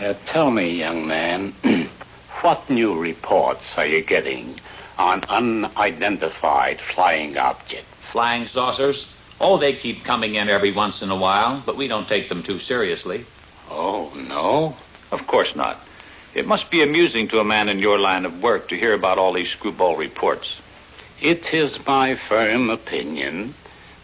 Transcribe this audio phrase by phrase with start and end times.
[0.00, 1.52] Uh, tell me, young man,
[2.42, 4.54] what new reports are you getting
[4.96, 8.06] on unidentified flying objects?
[8.12, 9.12] Flying saucers?
[9.40, 12.44] Oh, they keep coming in every once in a while, but we don't take them
[12.44, 13.26] too seriously.
[13.70, 14.76] Oh, no?
[15.10, 15.84] Of course not.
[16.32, 19.18] It must be amusing to a man in your line of work to hear about
[19.18, 20.60] all these screwball reports.
[21.20, 23.54] It is my firm opinion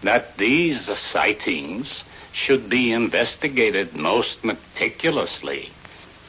[0.02, 2.02] that these sightings
[2.32, 5.70] should be investigated most meticulously.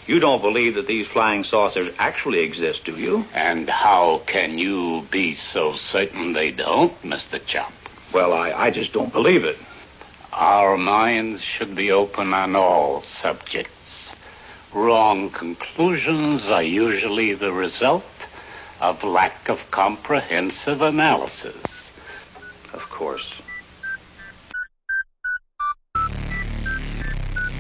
[0.08, 3.26] You don't believe that these flying saucers actually exist, do you?
[3.34, 7.44] And how can you be so certain they don't, Mr.
[7.44, 7.74] Chump?
[8.14, 9.58] Well, I, I just don't believe it.
[10.32, 14.14] Our minds should be open on all subjects.
[14.74, 18.06] Wrong conclusions are usually the result
[18.82, 21.92] of lack of comprehensive analysis.
[22.74, 23.34] Of course.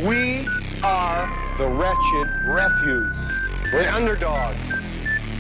[0.04, 0.46] We
[0.86, 3.18] are the wretched refuse.
[3.74, 4.56] We're underdogs.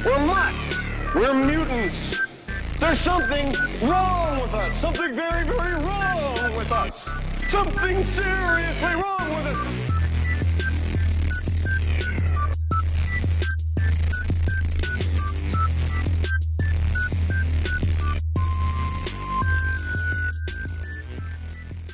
[0.04, 0.78] We're mutts.
[1.14, 2.20] We're mutants.
[2.80, 3.54] There's something
[3.84, 4.76] wrong with us.
[4.80, 7.08] Something very, very wrong with us.
[7.50, 9.95] Something seriously wrong with us.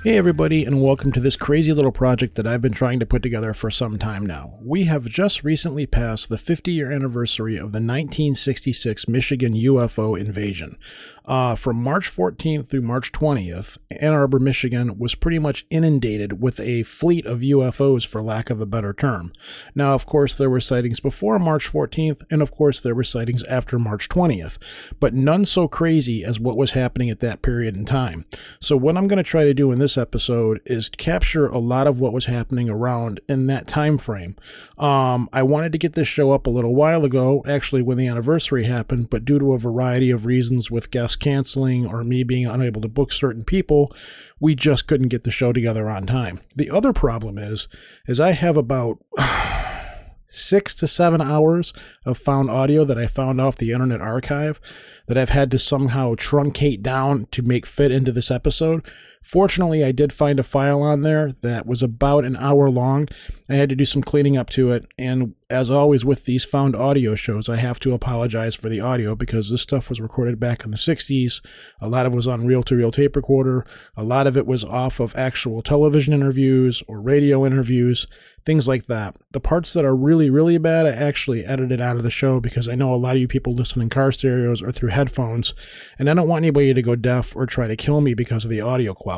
[0.03, 3.21] Hey, everybody, and welcome to this crazy little project that I've been trying to put
[3.21, 4.57] together for some time now.
[4.59, 10.79] We have just recently passed the 50 year anniversary of the 1966 Michigan UFO invasion.
[11.25, 16.59] Uh, from March 14th through March 20th, Ann Arbor, Michigan was pretty much inundated with
[16.59, 19.31] a fleet of UFOs, for lack of a better term.
[19.75, 23.44] Now, of course, there were sightings before March 14th, and of course, there were sightings
[23.44, 24.58] after March 20th,
[25.00, 28.25] but none so crazy as what was happening at that period in time.
[28.59, 31.85] So, what I'm going to try to do in this episode is capture a lot
[31.85, 34.35] of what was happening around in that time frame.
[34.78, 38.08] Um, I wanted to get this show up a little while ago, actually, when the
[38.08, 42.46] anniversary happened, but due to a variety of reasons with guests canceling or me being
[42.46, 43.94] unable to book certain people,
[44.40, 46.40] we just couldn't get the show together on time.
[46.56, 47.68] The other problem is,
[48.08, 49.00] is I have about
[50.30, 51.74] six to seven hours
[52.06, 54.59] of found audio that I found off the Internet Archive
[55.08, 58.85] that I've had to somehow truncate down to make fit into this episode.
[59.22, 63.08] Fortunately, I did find a file on there that was about an hour long.
[63.50, 66.76] I had to do some cleaning up to it, and as always with these found
[66.76, 70.64] audio shows, I have to apologize for the audio because this stuff was recorded back
[70.64, 71.42] in the 60s.
[71.80, 73.66] A lot of it was on reel to reel tape recorder,
[73.96, 78.08] a lot of it was off of actual television interviews or radio interviews,
[78.44, 79.18] things like that.
[79.32, 82.68] The parts that are really, really bad, I actually edited out of the show because
[82.68, 85.53] I know a lot of you people listen in car stereos or through headphones,
[86.00, 88.52] and I don't want anybody to go deaf or try to kill me because of
[88.52, 89.10] the audio quality.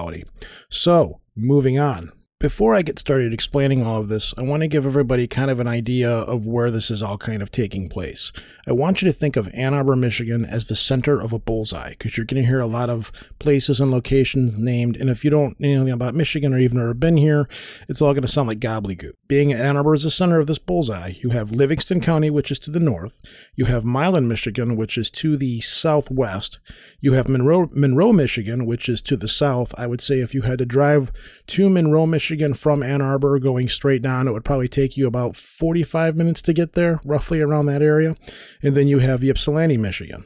[0.69, 2.11] So, moving on.
[2.43, 5.61] Before I get started explaining all of this, I want to give everybody kind of
[5.61, 8.33] an idea of where this is all kind of taking place.
[8.67, 11.91] I want you to think of Ann Arbor, Michigan as the center of a bullseye
[11.91, 14.97] because you're going to hear a lot of places and locations named.
[14.97, 17.47] And if you don't know anything about Michigan or even ever been here,
[17.87, 19.13] it's all going to sound like gobbledygook.
[19.29, 22.59] Being Ann Arbor is the center of this bullseye, you have Livingston County, which is
[22.59, 23.21] to the north.
[23.55, 26.59] You have Milan, Michigan, which is to the southwest.
[26.99, 29.73] You have Monroe, Monroe, Michigan, which is to the south.
[29.77, 31.13] I would say if you had to drive
[31.47, 35.35] to Monroe, Michigan from Ann Arbor going straight down, it would probably take you about
[35.35, 38.15] 45 minutes to get there, roughly around that area.
[38.61, 40.25] And then you have Ypsilanti, Michigan.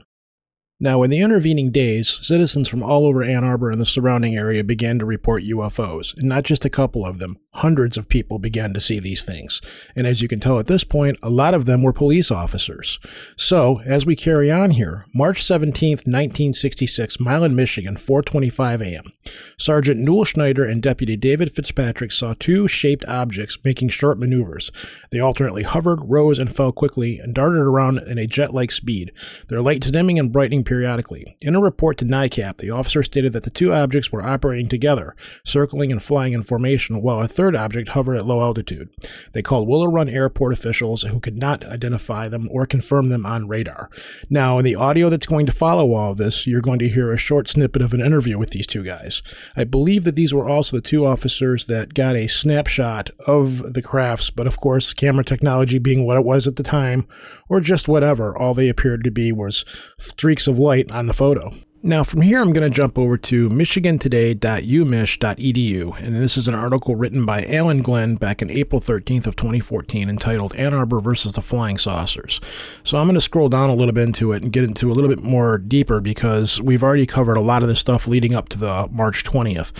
[0.78, 4.62] Now, in the intervening days, citizens from all over Ann Arbor and the surrounding area
[4.62, 7.38] began to report UFOs, and not just a couple of them.
[7.56, 9.60] Hundreds of people began to see these things.
[9.94, 12.98] And as you can tell at this point, a lot of them were police officers.
[13.36, 19.12] So, as we carry on here, March 17, 1966, Milan, Michigan, 4:25 a.m.
[19.56, 24.70] Sergeant Newell Schneider and Deputy David Fitzpatrick saw two shaped objects making short maneuvers.
[25.10, 29.12] They alternately hovered, rose, and fell quickly and darted around in a jet-like speed.
[29.48, 31.36] Their lights dimming and brightening periodically.
[31.40, 35.16] In a report to NICAP, the officer stated that the two objects were operating together,
[35.44, 38.88] circling and flying in formation, while a third object hovered at low altitude.
[39.32, 43.48] They called Willow Run Airport officials who could not identify them or confirm them on
[43.48, 43.90] radar.
[44.30, 47.12] Now, in the audio that's going to follow all of this, you're going to hear
[47.12, 49.22] a short snippet of an interview with these two guys.
[49.56, 53.82] I believe that these were also the two officers that got a snapshot of the
[53.82, 57.06] crafts, but of course, camera technology being what it was at the time,
[57.48, 59.64] or just whatever, all they appeared to be was
[59.98, 61.52] streaks of light on the photo.
[61.86, 66.96] Now, from here, I'm going to jump over to michigantoday.umich.edu, and this is an article
[66.96, 71.42] written by Alan Glenn back in April 13th of 2014 entitled Ann Arbor versus the
[71.42, 72.40] Flying Saucers.
[72.82, 74.94] So I'm going to scroll down a little bit into it and get into a
[74.94, 78.48] little bit more deeper because we've already covered a lot of this stuff leading up
[78.48, 79.70] to the March 20th.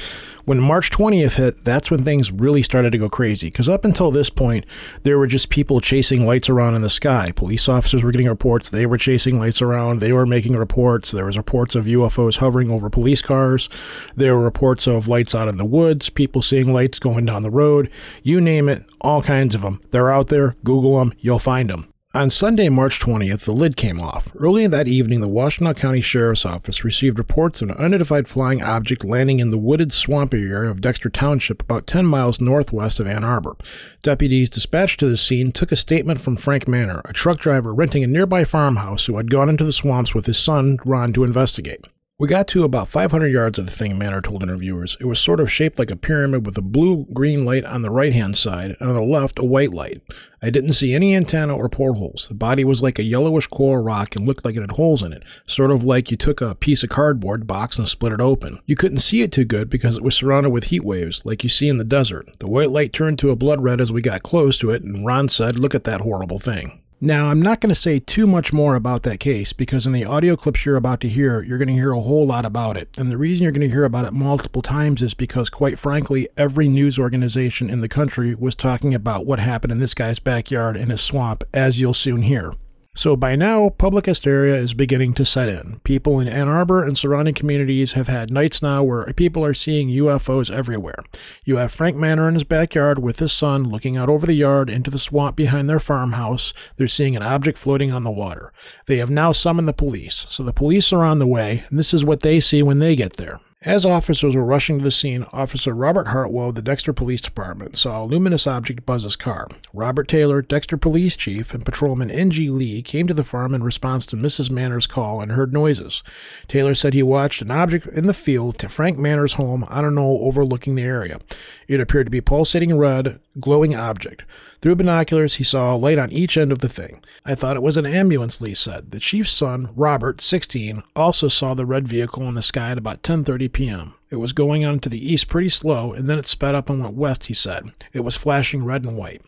[0.47, 3.49] When March 20th hit, that's when things really started to go crazy.
[3.49, 4.65] Because up until this point,
[5.03, 7.33] there were just people chasing lights around in the sky.
[7.35, 8.69] Police officers were getting reports.
[8.69, 9.99] They were chasing lights around.
[9.99, 11.11] They were making reports.
[11.11, 13.69] There was reports of UFOs hovering over police cars.
[14.15, 16.11] There were reports of lights out in the woods.
[16.11, 17.91] People seeing lights going down the road.
[18.23, 19.81] You name it, all kinds of them.
[19.91, 20.55] They're out there.
[20.63, 21.13] Google them.
[21.19, 21.93] You'll find them.
[22.17, 24.31] On Sunday, March 20th, the lid came off.
[24.37, 29.05] Early that evening, the Washtenaw County Sheriff's Office received reports of an unidentified flying object
[29.05, 33.23] landing in the wooded swampy area of Dexter Township, about 10 miles northwest of Ann
[33.23, 33.59] Arbor.
[34.03, 38.03] Deputies dispatched to the scene took a statement from Frank Mannor, a truck driver renting
[38.03, 41.85] a nearby farmhouse who had gone into the swamps with his son, Ron, to investigate.
[42.19, 44.97] We got to about 500 yards of the thing, Mannor told interviewers.
[45.01, 47.91] It was sort of shaped like a pyramid with a blue green light on the
[47.91, 50.01] right hand side, and on the left, a white light.
[50.41, 52.29] I didn't see any antenna or portholes.
[52.29, 55.13] The body was like a yellowish coral rock and looked like it had holes in
[55.13, 58.61] it, sort of like you took a piece of cardboard box and split it open.
[58.65, 61.51] You couldn't see it too good because it was surrounded with heat waves, like you
[61.51, 62.39] see in the desert.
[62.39, 65.05] The white light turned to a blood red as we got close to it, and
[65.05, 66.81] Ron said, Look at that horrible thing.
[67.01, 70.07] Now, I'm not going to say too much more about that case because in the
[70.07, 72.89] audio clips you're about to hear, you're going to hear a whole lot about it.
[72.97, 76.27] And the reason you're going to hear about it multiple times is because, quite frankly,
[76.39, 80.75] every news organization in the country was talking about what happened in this guy's backyard
[80.75, 82.55] in his swamp, as you'll soon hear.
[82.97, 85.81] So by now, public hysteria is beginning to set in.
[85.85, 89.91] People in Ann Arbor and surrounding communities have had nights now where people are seeing
[89.91, 91.05] UFOs everywhere.
[91.45, 94.71] You have Frank Mannor in his backyard with his son looking out over the yard
[94.71, 96.55] into the swamp behind their farmhouse.
[96.77, 98.51] They're seeing an object floating on the water.
[98.87, 100.25] They have now summoned the police.
[100.31, 102.97] So the police are on the way, and this is what they see when they
[102.97, 103.41] get there.
[103.67, 107.77] As officers were rushing to the scene, Officer Robert Hartwell of the Dexter Police Department
[107.77, 109.49] saw a luminous object buzz his car.
[109.75, 112.49] Robert Taylor, Dexter Police Chief, and Patrolman N.G.
[112.49, 114.53] Lee came to the farm in response to Mrs.
[114.53, 116.05] Mannor's call and heard noises.
[116.47, 119.91] Taylor said he watched an object in the field to Frank Mannor's home on a
[119.91, 121.19] knoll overlooking the area.
[121.67, 124.23] It appeared to be pulsating red, glowing object.
[124.61, 127.03] Through binoculars, he saw a light on each end of the thing.
[127.25, 128.91] I thought it was an ambulance, Lee said.
[128.91, 133.03] The chief's son, Robert, 16, also saw the red vehicle in the sky at about
[133.03, 133.95] 10:30 p.m.
[134.11, 136.83] It was going on to the east pretty slow, and then it sped up and
[136.83, 137.73] went west, he said.
[137.93, 139.23] It was flashing red and white.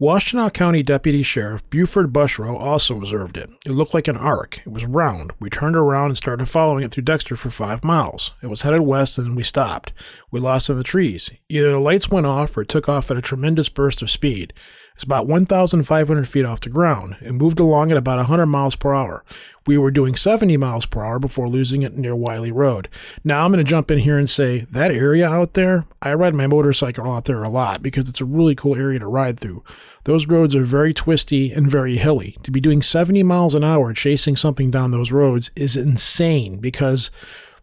[0.00, 3.50] Washtenaw County Deputy Sheriff Buford Bushroe also observed it.
[3.66, 4.60] It looked like an arc.
[4.60, 5.32] It was round.
[5.38, 8.30] We turned around and started following it through Dexter for five miles.
[8.42, 9.92] It was headed west and then we stopped.
[10.30, 11.30] We lost in the trees.
[11.50, 14.54] Either the lights went off or it took off at a tremendous burst of speed.
[15.00, 17.16] It's about 1,500 feet off the ground.
[17.22, 19.24] It moved along at about 100 miles per hour.
[19.66, 22.86] We were doing 70 miles per hour before losing it near Wiley Road.
[23.24, 26.34] Now I'm going to jump in here and say that area out there, I ride
[26.34, 29.64] my motorcycle out there a lot because it's a really cool area to ride through.
[30.04, 32.36] Those roads are very twisty and very hilly.
[32.42, 37.10] To be doing 70 miles an hour chasing something down those roads is insane because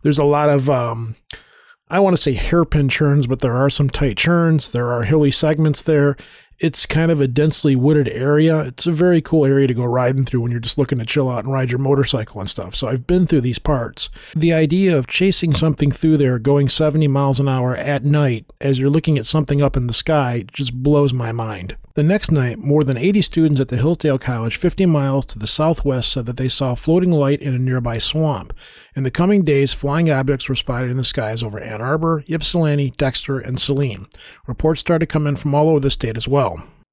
[0.02, 1.16] there's a lot of um,
[1.90, 4.70] I want to say hairpin turns, but there are some tight turns.
[4.70, 6.18] There are hilly segments there.
[6.60, 8.62] It's kind of a densely wooded area.
[8.62, 11.30] It's a very cool area to go riding through when you're just looking to chill
[11.30, 12.76] out and ride your motorcycle and stuff.
[12.76, 14.10] So I've been through these parts.
[14.36, 18.80] The idea of chasing something through there going 70 miles an hour at night as
[18.80, 21.78] you're looking at something up in the sky just blows my mind.
[21.94, 25.48] The next night, more than 80 students at the Hillsdale College 50 miles to the
[25.48, 28.54] southwest said that they saw a floating light in a nearby swamp.
[28.96, 32.92] In the coming days, flying objects were spotted in the skies over Ann Arbor, Ypsilanti,
[32.98, 34.06] Dexter, and Saline.
[34.46, 36.47] Reports started to come in from all over the state as well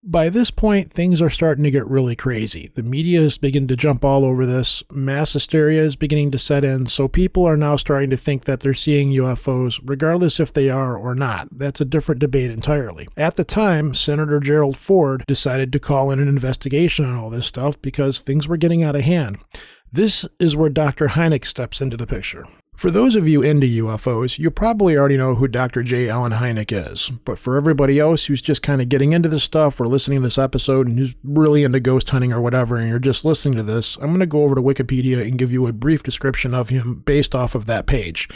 [0.07, 2.71] by this point, things are starting to get really crazy.
[2.75, 4.83] The media is beginning to jump all over this.
[4.93, 6.87] Mass hysteria is beginning to set in.
[6.87, 10.95] So people are now starting to think that they're seeing UFOs, regardless if they are
[10.95, 11.49] or not.
[11.51, 13.09] That's a different debate entirely.
[13.17, 17.47] At the time, Senator Gerald Ford decided to call in an investigation on all this
[17.47, 19.39] stuff because things were getting out of hand.
[19.91, 21.09] This is where Dr.
[21.09, 22.45] Hynek steps into the picture.
[22.75, 25.85] For those of you into UFOs, you probably already know who Dr.
[25.85, 26.09] J.
[26.09, 27.09] Allen Hynek is.
[27.25, 30.25] But for everybody else who's just kind of getting into this stuff or listening to
[30.25, 33.63] this episode and who's really into ghost hunting or whatever, and you're just listening to
[33.63, 36.69] this, I'm going to go over to Wikipedia and give you a brief description of
[36.69, 38.29] him based off of that page.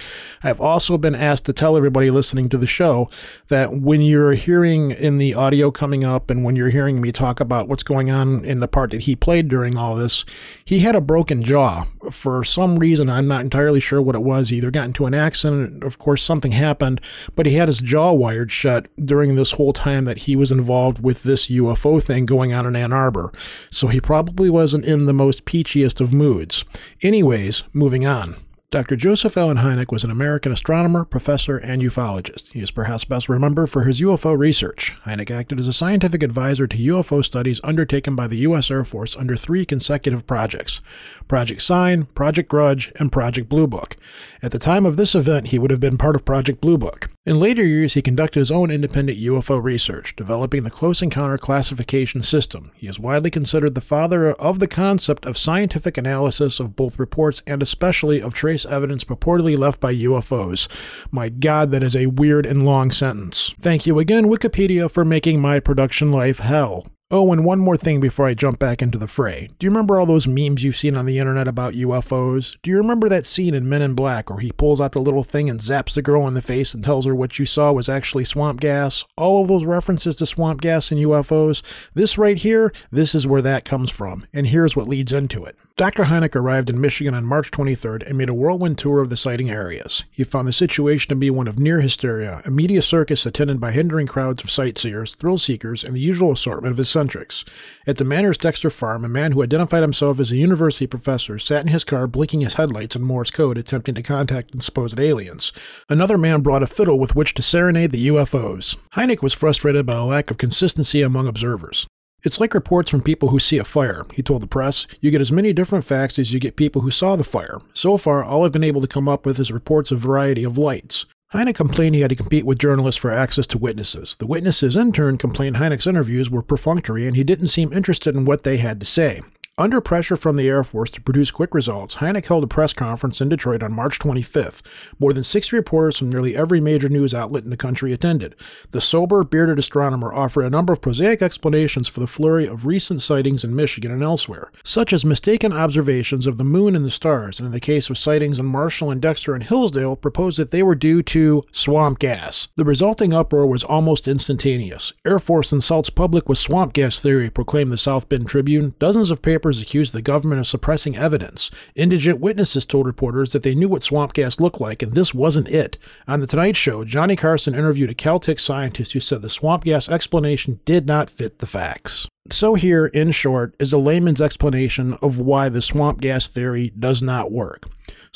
[0.43, 3.11] I've also been asked to tell everybody listening to the show
[3.49, 7.41] that when you're hearing in the audio coming up and when you're hearing me talk
[7.41, 10.25] about what's going on in the part that he played during all this,
[10.65, 11.87] he had a broken jaw.
[12.13, 14.51] For some reason, I'm not entirely sure what it was.
[14.51, 17.01] He either got into an accident, of course, something happened,
[17.35, 21.03] but he had his jaw wired shut during this whole time that he was involved
[21.03, 23.33] with this UFO thing going on in Ann Arbor.
[23.71, 26.65] So he probably wasn't in the most peachiest of moods.
[27.03, 28.37] Anyways, moving on.
[28.71, 28.97] Dr.
[28.97, 32.53] Joseph Allen Hynek was an American astronomer, professor, and ufologist.
[32.53, 34.95] He is perhaps best remembered for his UFO research.
[35.07, 38.71] Hynek acted as a scientific advisor to UFO studies undertaken by the U.S.
[38.71, 40.83] Air Force under three consecutive projects
[41.29, 43.97] Project Sign, Project Grudge, and Project Blue Book.
[44.43, 47.09] At the time of this event, he would have been part of Project Blue Book.
[47.29, 52.23] In later years, he conducted his own independent UFO research, developing the Close Encounter Classification
[52.23, 52.71] System.
[52.75, 57.43] He is widely considered the father of the concept of scientific analysis of both reports
[57.47, 60.69] and especially of trace evidence purportedly left by UFOs.
[61.11, 63.55] My God, that is a weird and long sentence.
[63.61, 66.87] Thank you again, Wikipedia, for making my production life hell.
[67.11, 69.49] Oh, and one more thing before I jump back into the fray.
[69.59, 72.59] Do you remember all those memes you've seen on the internet about UFOs?
[72.63, 75.23] Do you remember that scene in Men in Black where he pulls out the little
[75.23, 77.89] thing and zaps the girl in the face and tells her what you saw was
[77.89, 79.07] actually swamp gas?
[79.17, 81.63] All of those references to swamp gas and UFOs.
[81.95, 85.57] This right here, this is where that comes from, and here's what leads into it.
[85.77, 86.05] Dr.
[86.05, 89.49] Hynek arrived in Michigan on March 23rd and made a whirlwind tour of the sighting
[89.49, 90.05] areas.
[90.11, 93.71] He found the situation to be one of near hysteria, a media circus attended by
[93.71, 97.45] hindering crowds of sightseers, thrill seekers, and the usual assortment of eccentrics.
[97.87, 101.63] At the Mannor Dexter farm, a man who identified himself as a university professor sat
[101.63, 105.53] in his car blinking his headlights in Morse code attempting to contact supposed aliens.
[105.89, 108.77] Another man brought a fiddle with which to serenade the UFOs.
[108.95, 111.87] Hynek was frustrated by a lack of consistency among observers.
[112.25, 114.89] It's like reports from people who see a fire, he told the press.
[115.01, 117.61] You get as many different facts as you get people who saw the fire.
[117.75, 120.59] So far, all I've been able to come up with is reports of variety of
[120.59, 121.07] lights.
[121.33, 124.17] Hynek complained he had to compete with journalists for access to witnesses.
[124.19, 128.25] The witnesses, in turn, complained Hynek's interviews were perfunctory and he didn't seem interested in
[128.25, 129.21] what they had to say.
[129.59, 133.21] Under pressure from the Air Force to produce quick results, Hynek held a press conference
[133.21, 134.63] in Detroit on March 25th.
[135.01, 138.37] More than 60 reporters from nearly every major news outlet in the country attended.
[138.71, 143.03] The sober, bearded astronomer offered a number of prosaic explanations for the flurry of recent
[143.03, 147.41] sightings in Michigan and elsewhere, such as mistaken observations of the moon and the stars,
[147.41, 150.63] and in the case of sightings in Marshall and Dexter and Hillsdale, proposed that they
[150.63, 152.47] were due to swamp gas.
[152.55, 154.93] The resulting uproar was almost instantaneous.
[155.05, 158.77] Air Force insults public with swamp gas theory, proclaimed the South Bend Tribune.
[158.79, 161.51] Dozens of papers accused the government of suppressing evidence.
[161.75, 165.49] Indigent witnesses told reporters that they knew what swamp gas looked like, and this wasn't
[165.49, 165.79] it.
[166.07, 169.89] On The Tonight Show, Johnny Carson interviewed a Caltech scientist who said the swamp gas
[169.89, 172.07] explanation did not fit the facts.
[172.31, 177.03] So, here, in short, is a layman's explanation of why the swamp gas theory does
[177.03, 177.65] not work.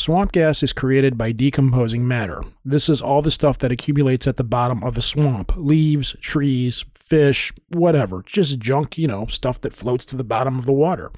[0.02, 2.42] Swamp gas is created by decomposing matter.
[2.64, 6.84] This is all the stuff that accumulates at the bottom of a swamp leaves, trees,
[6.92, 8.24] fish, whatever.
[8.26, 11.12] Just junk, you know, stuff that floats to the bottom of the water.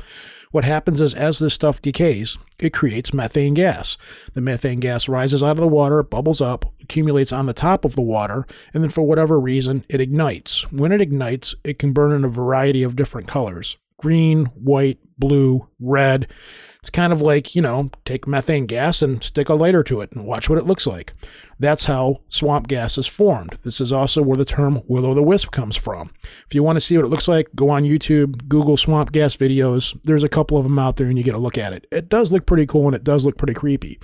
[0.51, 3.97] What happens is, as this stuff decays, it creates methane gas.
[4.35, 7.97] The methane gas rises out of the water, bubbles up, accumulates on the top of
[7.97, 10.71] the water, and then for whatever reason, it ignites.
[10.71, 15.67] When it ignites, it can burn in a variety of different colors green, white, blue,
[15.81, 16.29] red.
[16.85, 20.13] It's kind of like, you know, take methane gas and stick a lighter to it
[20.13, 21.15] and watch what it looks like.
[21.59, 23.59] That's how swamp gas is formed.
[23.63, 26.11] This is also where the term will o' the wisp comes from.
[26.47, 29.35] If you want to see what it looks like, go on YouTube, Google swamp gas
[29.35, 29.99] videos.
[30.05, 31.87] There's a couple of them out there and you get a look at it.
[31.91, 33.99] It does look pretty cool and it does look pretty creepy.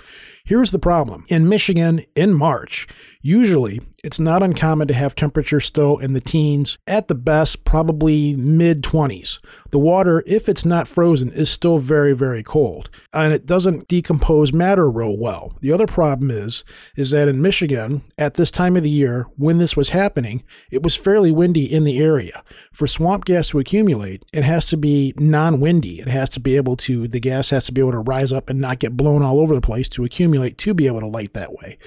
[0.47, 1.27] Here's the problem.
[1.29, 2.89] In Michigan, in March,
[3.21, 8.35] usually it's not uncommon to have temperatures still in the teens, at the best, probably
[8.35, 9.39] mid 20s.
[9.71, 14.53] The water, if it's not frozen, is still very, very cold, and it doesn't decompose
[14.53, 15.57] matter real well.
[15.61, 16.65] The other problem is,
[16.97, 20.83] is that in Michigan, at this time of the year, when this was happening, it
[20.83, 22.43] was fairly windy in the area.
[22.73, 26.01] For swamp gas to accumulate, it has to be non windy.
[26.01, 28.49] It has to be able to, the gas has to be able to rise up
[28.49, 31.35] and not get blown all over the place to accumulate to be able to light
[31.35, 31.79] that way.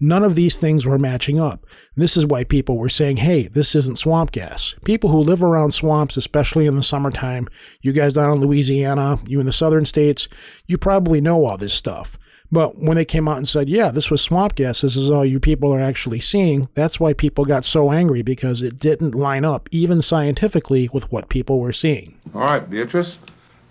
[0.00, 1.61] None of these things were matching up.
[1.96, 4.74] This is why people were saying, hey, this isn't swamp gas.
[4.84, 7.48] People who live around swamps, especially in the summertime,
[7.80, 10.28] you guys down in Louisiana, you in the southern states,
[10.66, 12.18] you probably know all this stuff.
[12.50, 15.24] But when they came out and said, yeah, this was swamp gas, this is all
[15.24, 19.46] you people are actually seeing, that's why people got so angry because it didn't line
[19.46, 22.18] up, even scientifically, with what people were seeing.
[22.34, 23.18] All right, Beatrice,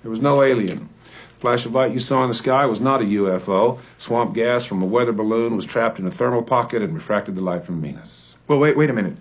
[0.01, 0.89] there was no alien.
[1.41, 3.79] Flash of light you saw in the sky was not a UFO.
[3.97, 7.41] Swamp gas from a weather balloon was trapped in a thermal pocket and refracted the
[7.41, 8.35] light from Venus.
[8.47, 9.17] Well, wait, wait a minute.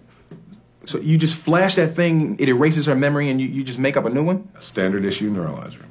[0.85, 3.97] So you just flash that thing, it erases her memory, and you, you just make
[3.97, 4.51] up a new one?
[4.55, 5.87] A standard issue neuralizer.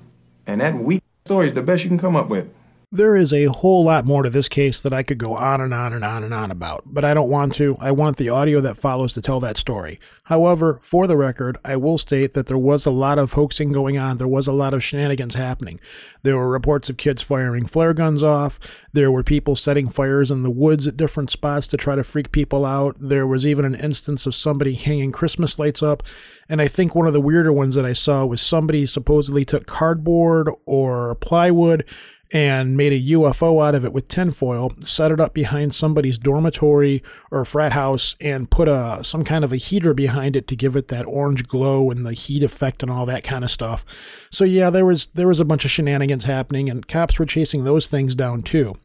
[0.46, 2.48] And that weak story is the best you can come up with.
[2.92, 5.76] There is a whole lot more to this case that I could go on and
[5.76, 7.78] on and on and on about, but I don't want to.
[7.80, 10.00] I want the audio that follows to tell that story.
[10.24, 14.00] However, for the record, I will state that there was a lot of hoaxing going
[14.00, 14.18] on.
[14.18, 15.80] There was a lot of shenanigans happening.
[16.24, 18.60] There were reports of kids firing flare guns off.
[18.92, 22.32] There were people setting fires in the woods at different spots to try to freak
[22.32, 22.96] people out.
[23.00, 26.02] There was even an instance of somebody hanging Christmas lights up.
[26.50, 29.68] And I think one of the weirder ones that I saw was somebody supposedly took
[29.68, 31.86] cardboard or plywood
[32.32, 37.02] and made a UFO out of it with tinfoil, set it up behind somebody's dormitory
[37.32, 40.76] or frat house, and put a some kind of a heater behind it to give
[40.76, 43.84] it that orange glow and the heat effect and all that kind of stuff.
[44.32, 47.64] So yeah, there was there was a bunch of shenanigans happening, and cops were chasing
[47.64, 48.76] those things down too.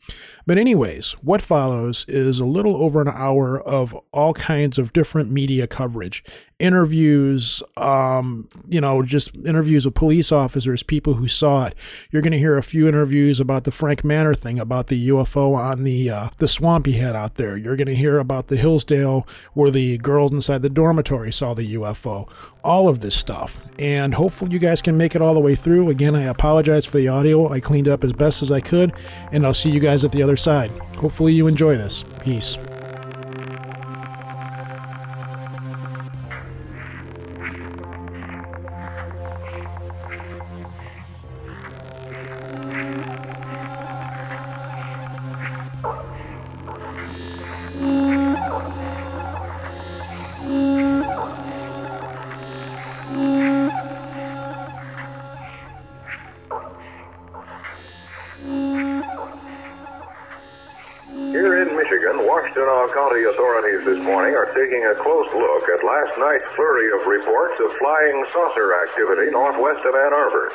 [0.47, 5.31] But anyways, what follows is a little over an hour of all kinds of different
[5.31, 6.23] media coverage,
[6.59, 11.75] interviews, um, you know, just interviews with police officers, people who saw it.
[12.11, 15.57] You're going to hear a few interviews about the Frank Mannor thing, about the UFO
[15.57, 17.57] on the uh, the swamp he had out there.
[17.57, 21.75] You're going to hear about the Hillsdale where the girls inside the dormitory saw the
[21.75, 22.29] UFO.
[22.63, 25.91] All of this stuff, and hopefully you guys can make it all the way through.
[25.91, 27.51] Again, I apologize for the audio.
[27.53, 28.95] I cleaned up as best as I could,
[29.33, 30.71] and I'll see you guys at the other side.
[30.97, 32.05] Hopefully you enjoy this.
[32.21, 32.57] Peace.
[62.95, 67.59] County authorities this morning are taking a close look at last night's flurry of reports
[67.59, 70.55] of flying saucer activity northwest of Ann Arbor.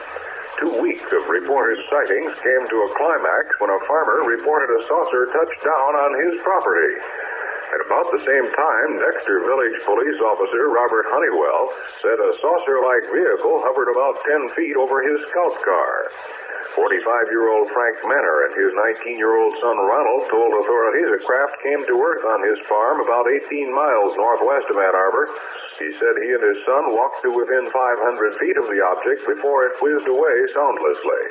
[0.55, 5.27] Two weeks of reported sightings came to a climax when a farmer reported a saucer
[5.35, 6.95] touched down on his property.
[7.75, 13.67] At about the same time, Dexter Village Police Officer Robert Honeywell said a saucer-like vehicle
[13.67, 16.07] hovered about 10 feet over his scout car.
[16.77, 22.21] 45-year-old Frank Mannor and his 19-year-old son Ronald told authorities a craft came to earth
[22.21, 25.25] on his farm about 18 miles northwest of Ann Arbor.
[25.81, 29.65] He said he and his son walked to within 500 feet of the object before
[29.65, 31.23] it whizzed away soundlessly.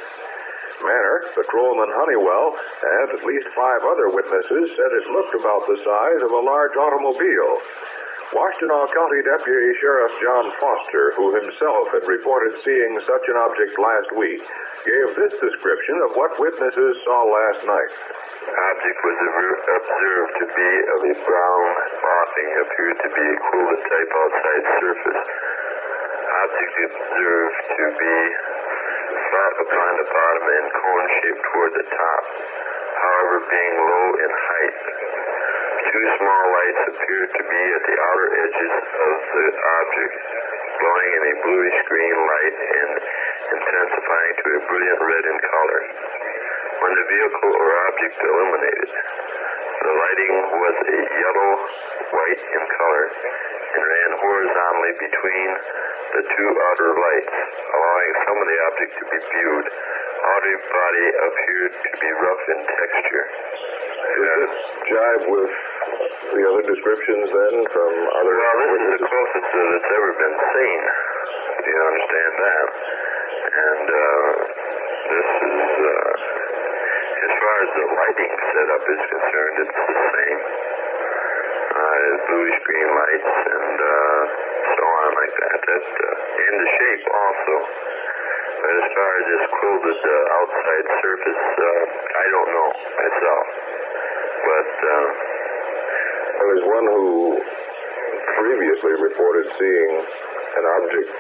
[0.82, 6.22] Mannor, Patrolman Honeywell, and at least five other witnesses said it looked about the size
[6.22, 7.58] of a large automobile.
[8.28, 14.12] Washtenaw County Deputy Sheriff John Foster, who himself had reported seeing such an object last
[14.20, 14.44] week,
[14.84, 17.92] gave this description of what witnesses saw last night.
[18.52, 21.64] Object was observed to be of a brown
[21.96, 25.24] spotting, appeared to be a cooler type outside surface.
[26.28, 28.16] Object observed to be
[29.08, 32.22] flat upon the bottom and cone shaped toward the top,
[32.92, 35.27] however being low in height.
[35.88, 40.16] Two small lights appeared to be at the outer edges of the object,
[40.84, 42.92] glowing in a bluish green light and
[43.56, 45.80] intensifying to a brilliant red in color.
[46.84, 48.90] When the vehicle or object illuminated,
[49.80, 51.50] the lighting was a yellow
[52.12, 55.50] white in color and ran horizontally between
[56.20, 59.66] the two outer lights, allowing some of the object to be viewed.
[60.20, 63.26] Outer body appeared to be rough in texture.
[64.08, 64.56] Does this
[64.88, 65.52] jive with
[66.32, 70.36] the other descriptions then from other Well, this is the closest that it's ever been
[70.48, 70.80] seen.
[71.58, 72.68] Do you understand that?
[73.48, 74.28] And uh,
[75.12, 76.12] this is, uh,
[77.20, 80.40] as far as the lighting setup is concerned, it's the same.
[81.68, 81.98] Uh,
[82.32, 84.22] bluish green lights and uh,
[84.72, 85.58] so on like that.
[85.68, 87.56] That uh, and the shape also.
[88.48, 92.68] But as far as this quilted uh, outside surface, uh, I don't know
[92.98, 93.97] myself.
[94.38, 95.06] But uh,
[96.38, 97.06] There was one who
[98.38, 101.10] previously reported seeing an object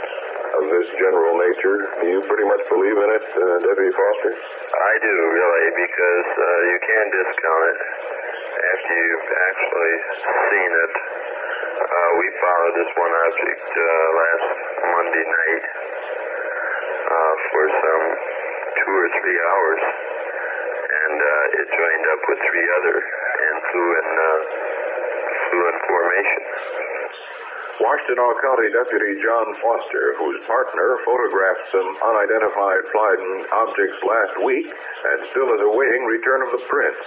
[0.58, 1.78] of this general nature.
[2.00, 4.32] Do you pretty much believe in it, uh, Deputy Foster?
[4.38, 7.78] I do really because uh, you can discount it
[8.58, 9.94] after you've actually
[10.48, 10.92] seen it.
[11.78, 13.84] Uh, we followed this one object uh,
[14.22, 14.48] last
[14.86, 18.04] Monday night uh, for some
[18.78, 19.82] two or three hours,
[21.08, 24.40] and uh, it joined up with three other and flew in uh,
[25.48, 26.42] flew in formation.
[27.78, 35.18] Washtenaw County Deputy John Foster, whose partner photographed some unidentified flying objects last week and
[35.30, 37.06] still is awaiting return of the prints.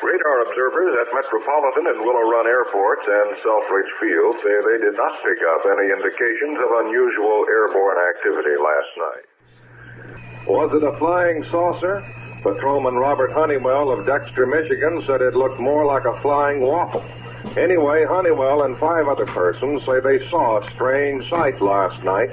[0.00, 5.12] Radar observers at Metropolitan and Willow Run airports and Selfridge Field say they did not
[5.20, 9.26] pick up any indications of unusual airborne activity last night.
[10.48, 12.00] Was it a flying saucer?
[12.54, 17.04] Patrolman Robert Honeywell of Dexter, Michigan said it looked more like a flying waffle.
[17.58, 22.30] Anyway, Honeywell and five other persons say they saw a strange sight last night.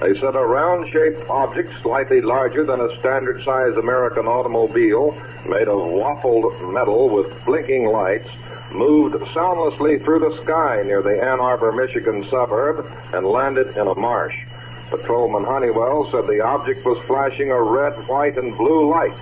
[0.00, 5.12] They said a round shaped object slightly larger than a standard size American automobile,
[5.44, 8.28] made of waffled metal with blinking lights,
[8.72, 13.94] moved soundlessly through the sky near the Ann Arbor, Michigan suburb and landed in a
[13.94, 14.34] marsh.
[14.88, 19.12] Patrolman Honeywell said the object was flashing a red, white, and blue light.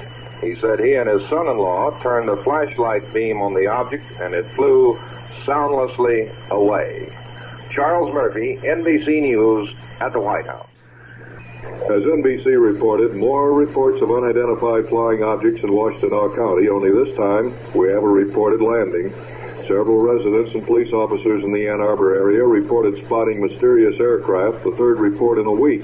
[0.41, 4.05] He said he and his son in law turned the flashlight beam on the object
[4.21, 4.99] and it flew
[5.45, 7.13] soundlessly away.
[7.75, 9.69] Charles Murphy, NBC News,
[10.01, 10.69] at the White House.
[11.87, 17.55] As NBC reported, more reports of unidentified flying objects in Washtenaw County, only this time
[17.75, 19.11] we have a reported landing.
[19.69, 24.73] Several residents and police officers in the Ann Arbor area reported spotting mysterious aircraft, the
[24.73, 25.83] third report in a week.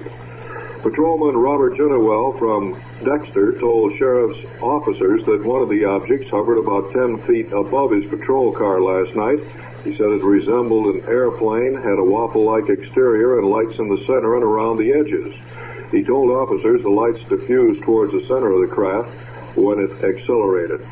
[0.82, 6.92] Patrolman Robert Junewell from Dexter told sheriff's officers that one of the objects hovered about
[6.92, 9.38] 10 feet above his patrol car last night.
[9.84, 14.34] He said it resembled an airplane, had a waffle-like exterior, and lights in the center
[14.34, 15.32] and around the edges.
[15.92, 19.10] He told officers the lights diffused towards the center of the craft
[19.56, 20.82] when it accelerated.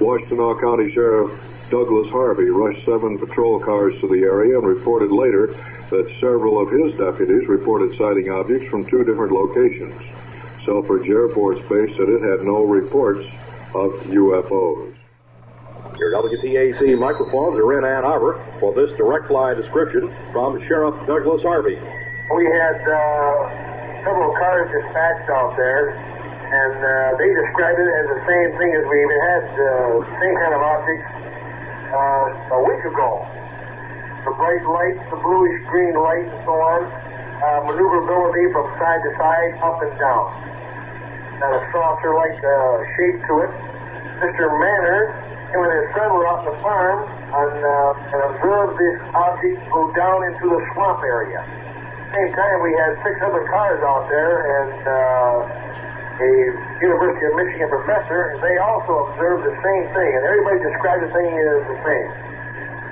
[0.00, 1.30] Washtenaw County Sheriff
[1.70, 5.54] Douglas Harvey rushed seven patrol cars to the area and reported later
[5.90, 9.94] that several of his deputies reported sighting objects from two different locations.
[10.64, 13.26] Selfridge Air Force Base said it had no reports
[13.74, 14.94] of UFOs.
[15.98, 21.42] Your WTAC microphones are in Ann Arbor for this direct line description from Sheriff Douglas
[21.42, 21.74] Harvey.
[21.74, 28.22] We had uh, several cars dispatched out there, and uh, they described it as the
[28.30, 29.66] same thing as we had uh,
[30.22, 31.08] same kind of objects
[31.90, 33.39] uh, a week ago
[34.24, 39.12] the bright lights, the bluish green light, and so on, uh, maneuverability from side to
[39.16, 40.26] side, up and down.
[41.40, 42.52] And a saucer-like uh,
[42.96, 43.52] shape to it.
[44.20, 44.44] Mr.
[44.52, 45.00] Mannor
[45.56, 49.88] and his son were out in the farm and, uh, and observed this object go
[49.96, 51.40] down into the swamp area.
[52.12, 56.30] Same time, we had six other cars out there, and uh, a
[56.82, 61.30] University of Michigan professor, they also observed the same thing, and everybody described the thing
[61.32, 62.10] as the same.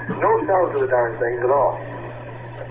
[0.08, 1.78] No sound to the darn things at all.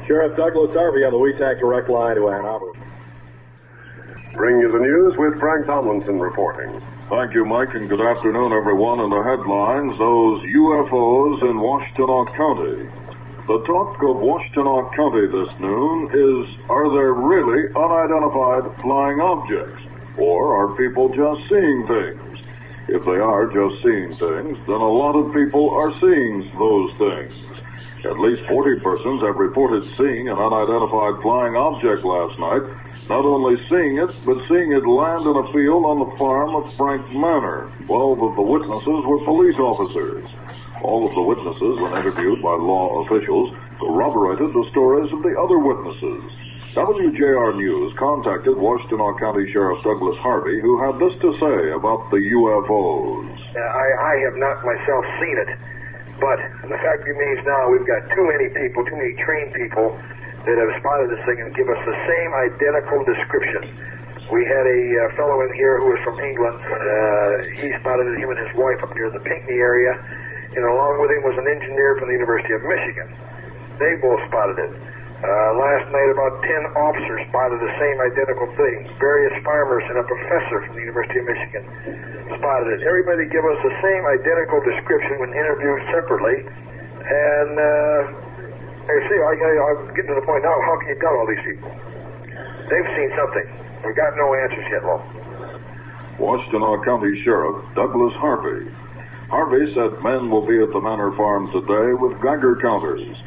[0.07, 2.71] Sheriff Douglas Harvey on the WeTac direct line to Ann Arbor.
[4.33, 6.81] Bring you the news with Frank Tomlinson reporting.
[7.09, 8.99] Thank you, Mike, and good afternoon, everyone.
[8.99, 12.89] In the headlines, those UFOs in Washtenaw County.
[13.47, 19.81] The talk of Washtenaw County this noon is, are there really unidentified flying objects?
[20.17, 22.26] Or are people just seeing things?
[22.87, 27.35] If they are just seeing things, then a lot of people are seeing those things.
[28.05, 32.63] At least 40 persons have reported seeing an unidentified flying object last night.
[33.09, 36.73] Not only seeing it, but seeing it land in a field on the farm of
[36.75, 37.67] Frank Mannor.
[37.85, 40.23] Twelve of the witnesses were police officers.
[40.81, 45.59] All of the witnesses, when interviewed by law officials, corroborated the stories of the other
[45.59, 46.46] witnesses.
[46.77, 52.21] WJR News contacted Washtenaw County Sheriff Douglas Harvey, who had this to say about the
[52.21, 53.33] UFOs.
[53.33, 55.57] Uh, I, I have not myself seen it,
[56.21, 56.37] but
[56.69, 59.89] the fact remains now we've got too many people, too many trained people
[60.45, 63.73] that have spotted this thing and give us the same identical description.
[64.29, 66.61] We had a uh, fellow in here who was from England.
[66.61, 69.97] Uh, he spotted it, him and his wife up near the Pinckney area,
[70.53, 73.09] and along with him was an engineer from the University of Michigan.
[73.81, 74.96] They both spotted it.
[75.17, 78.85] Uh, last night, about 10 officers spotted the same identical thing.
[79.01, 81.63] Various farmers and a professor from the University of Michigan
[82.37, 82.85] spotted it.
[82.85, 86.45] Everybody give us the same identical description when interviewed separately.
[86.45, 87.99] And, uh,
[88.93, 91.25] you see, I, I, I'm getting to the point now, how can you tell all
[91.25, 91.73] these people?
[92.69, 93.47] They've seen something.
[93.81, 95.01] We've got no answers yet, Lo.
[96.21, 98.69] Washtenaw County Sheriff Douglas Harvey.
[99.33, 103.17] Harvey said men will be at the Mannor Farm today with Geiger counters.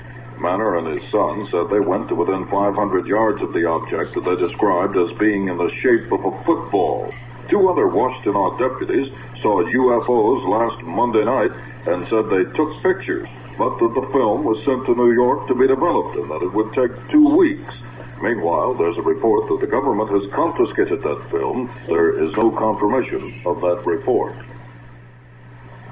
[0.40, 4.24] Mannor and his son said they went to within 500 yards of the object that
[4.24, 7.12] they described as being in the shape of a football.
[7.48, 11.52] Two other Washtenaw deputies saw UFOs last Monday night
[11.86, 15.54] and said they took pictures, but that the film was sent to New York to
[15.54, 17.74] be developed and that it would take two weeks.
[18.22, 21.70] Meanwhile, there's a report that the government has confiscated that film.
[21.86, 24.34] There is no confirmation of that report.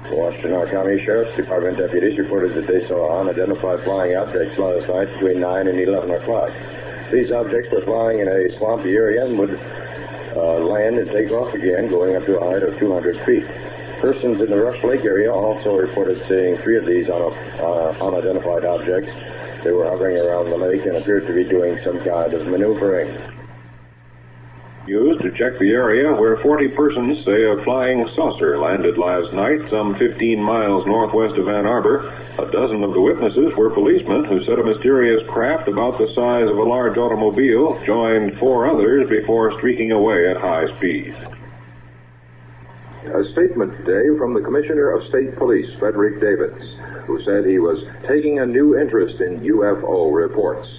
[0.07, 5.41] Washtenaw County Sheriff's Department deputies reported that they saw unidentified flying objects last night between
[5.41, 6.51] 9 and 11 o'clock.
[7.11, 9.59] These objects were flying in a swampy area and would
[10.35, 13.45] uh, land and take off again, going up to a height of 200 feet.
[13.99, 18.63] Persons in the Rush Lake area also reported seeing three of these un- uh, unidentified
[18.63, 19.11] objects.
[19.63, 23.38] They were hovering around the lake and appeared to be doing some kind of maneuvering
[24.89, 29.61] used to check the area where 40 persons say a flying saucer landed last night
[29.69, 32.09] some 15 miles northwest of Ann Arbor.
[32.39, 36.49] A dozen of the witnesses were policemen who said a mysterious craft about the size
[36.49, 41.13] of a large automobile joined four others before streaking away at high speed.
[43.13, 46.65] A statement today from the Commissioner of State Police, Frederick Davids,
[47.05, 50.78] who said he was taking a new interest in UFO reports.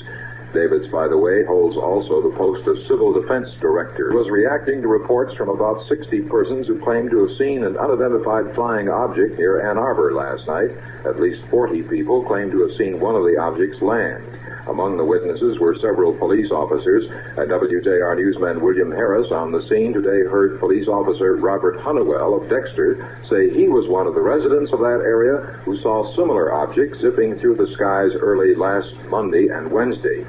[0.53, 4.89] Davids, by the way, holds also the post of Civil Defense Director, was reacting to
[4.89, 9.71] reports from about 60 persons who claimed to have seen an unidentified flying object near
[9.71, 10.71] Ann Arbor last night.
[11.07, 14.25] At least 40 people claimed to have seen one of the objects land.
[14.67, 17.07] Among the witnesses were several police officers.
[17.37, 22.49] And WJR newsman William Harris on the scene today heard police officer Robert Honeywell of
[22.49, 27.01] Dexter say he was one of the residents of that area who saw similar objects
[27.01, 30.27] zipping through the skies early last Monday and Wednesday.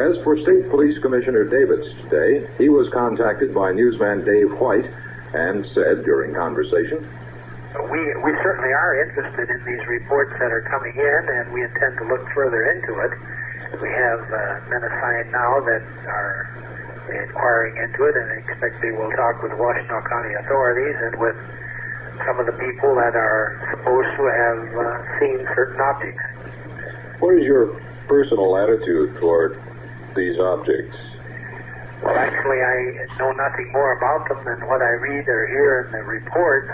[0.00, 4.88] As for State Police Commissioner Davids today, he was contacted by newsman Dave White
[5.36, 7.04] and said during conversation,
[7.84, 12.00] We, we certainly are interested in these reports that are coming in, and we intend
[12.00, 13.12] to look further into it.
[13.76, 16.48] We have uh, men assigned now that are
[17.20, 21.36] inquiring into it, and expect they will talk with Washtenaw County authorities and with
[22.24, 26.24] some of the people that are supposed to have uh, seen certain objects.
[27.20, 27.76] What is your
[28.08, 29.60] personal attitude toward
[30.14, 30.96] these objects?
[32.02, 35.92] Well, actually, I know nothing more about them than what I read or hear in
[35.92, 36.72] the reports.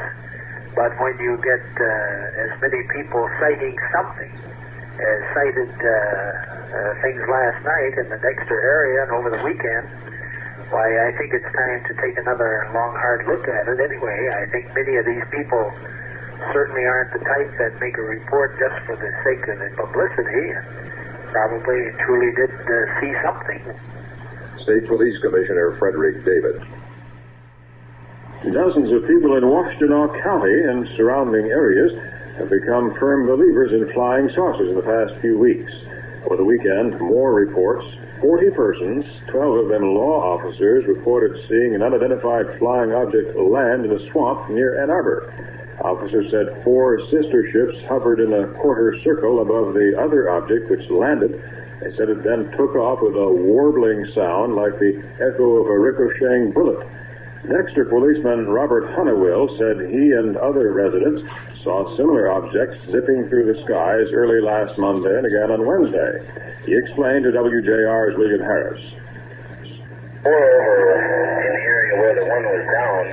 [0.76, 4.32] But when you get uh, as many people citing something
[4.96, 9.88] as cited uh, uh, things last night in the Dexter area and over the weekend,
[10.68, 14.28] why, I think it's time to take another long, hard look at it anyway.
[14.36, 15.72] I think many of these people
[16.52, 20.52] certainly aren't the type that make a report just for the sake of the publicity.
[21.36, 23.60] Probably truly did uh, see something.
[24.62, 26.64] State Police Commissioner Frederick David.
[28.54, 31.92] Dozens of people in Washtenaw County and surrounding areas
[32.38, 35.70] have become firm believers in flying saucers in the past few weeks.
[36.24, 37.84] Over the weekend, more reports
[38.22, 43.92] 40 persons, 12 of them law officers, reported seeing an unidentified flying object land in
[43.92, 45.28] a swamp near Ann Arbor.
[45.80, 50.88] Officers said four sister ships hovered in a quarter circle above the other object, which
[50.88, 51.42] landed.
[51.80, 55.78] They said it then took off with a warbling sound like the echo of a
[55.78, 56.86] ricocheting bullet.
[57.46, 61.22] Dexter policeman Robert Hunawill said he and other residents
[61.62, 66.26] saw similar objects zipping through the skies early last Monday and again on Wednesday.
[66.64, 68.82] He explained to WJR's William Harris.
[70.24, 73.04] Moreover, in the area where the one was down,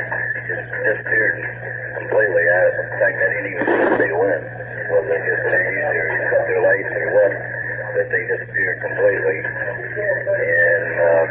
[0.48, 1.63] just disappeared
[2.14, 2.46] completely.
[2.46, 3.66] I, in fact, I didn't even
[3.98, 4.42] say when.
[4.94, 7.34] Was they just changed or cut their lights or what?
[7.98, 9.38] That they disappeared completely.
[9.42, 11.26] And uh,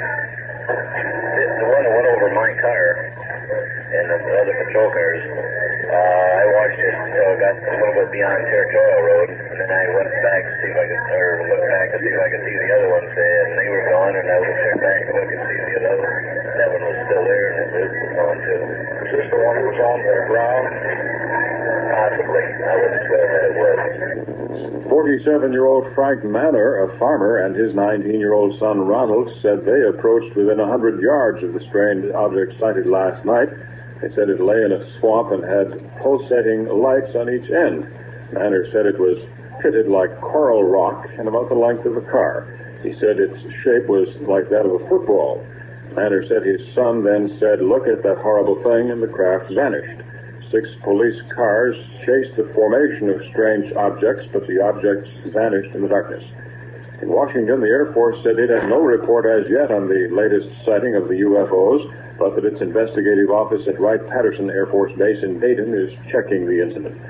[1.39, 2.83] the, the one that went over my car
[3.95, 8.11] and the other patrol cars, uh, I watched it until I got a little bit
[8.11, 11.69] beyond Territorial Road, and then I went back to see if I could, or looked
[11.71, 14.27] back to see if I could see the other ones, and they were gone, and
[14.27, 16.42] I looked back to look and see the other.
[16.53, 18.61] Was still there, and it was gone too.
[19.01, 20.69] Was this the one that was on the ground?
[21.97, 22.45] Possibly.
[22.45, 24.89] I wouldn't swear that it was.
[24.91, 29.65] 47 year old Frank Mannor, a farmer, and his 19 year old son Ronald said
[29.65, 33.49] they approached within 100 yards of the strange object sighted last night.
[34.03, 37.89] They said it lay in a swamp and had pulsating lights on each end.
[38.33, 39.17] Mannor said it was
[39.63, 42.47] pitted like coral rock and about the length of a car.
[42.83, 45.47] He said its shape was like that of a football.
[45.95, 50.03] Mannor said his son then said, Look at that horrible thing, and the craft vanished.
[50.51, 55.89] Six police cars chased the formation of strange objects, but the objects vanished in the
[55.89, 56.25] darkness.
[57.01, 60.51] In Washington, the Air Force said it had no report as yet on the latest
[60.65, 65.41] sighting of the UFOs, but that its investigative office at Wright-Patterson Air Force Base in
[65.41, 67.01] Dayton is checking the incident.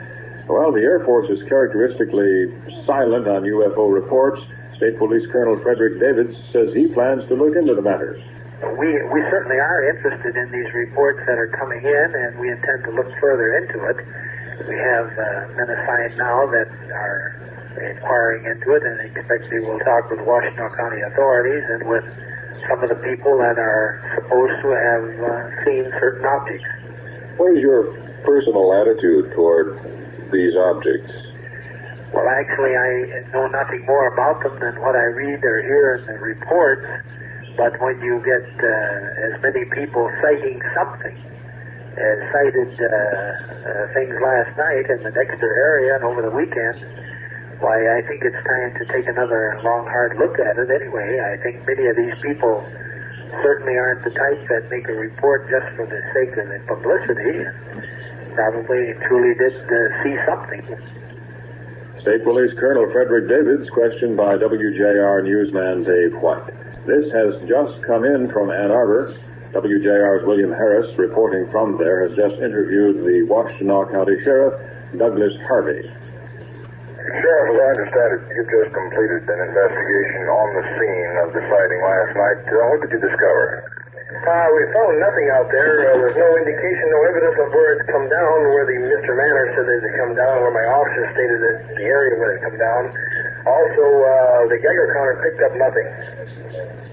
[0.49, 2.53] Well, the Air Force is characteristically
[2.85, 4.41] silent on UFO reports.
[4.77, 8.23] State Police Colonel Frederick Davids says he plans to look into the matters.
[8.63, 12.85] We, we certainly are interested in these reports that are coming in, and we intend
[12.85, 13.99] to look further into it.
[14.69, 17.35] We have uh, men assigned now that are
[17.91, 22.05] inquiring into it, and expect we will talk with Washtenaw County authorities and with
[22.69, 26.69] some of the people that are supposed to have uh, seen certain objects.
[27.37, 27.91] What is your
[28.23, 29.83] personal attitude toward
[30.31, 31.11] these objects?
[32.15, 36.07] Well, actually, I know nothing more about them than what I read or hear in
[36.07, 36.87] the reports.
[37.57, 41.17] But when you get uh, as many people citing something
[41.93, 46.81] as cited uh, uh, things last night in the Dexter area and over the weekend,
[47.61, 51.21] why, I think it's time to take another long, hard look at it anyway.
[51.21, 52.65] I think many of these people
[53.41, 57.45] certainly aren't the type that make a report just for the sake of the publicity.
[58.35, 60.65] Probably truly did uh, see something.
[62.01, 66.62] State Police Colonel Frederick Davids, questioned by WJR newsman Dave White.
[66.83, 69.15] This has just come in from Ann Arbor.
[69.55, 74.59] WJR's William Harris, reporting from there, has just interviewed the Washtenaw County Sheriff,
[74.99, 75.87] Douglas Harvey.
[75.87, 81.43] Sheriff, as I understand it, you've just completed an investigation on the scene of the
[81.47, 82.41] sighting last night.
[82.51, 83.63] Uh, what did you discover?
[84.23, 85.87] Uh, we found nothing out there.
[85.87, 89.15] Uh, there's no indication, no evidence of where it's come down, where the Mr.
[89.15, 92.43] Mannor said it had come down, where my officer stated that the area where it
[92.43, 92.91] come down.
[93.43, 95.89] Also, uh, the Geiger counter picked up nothing.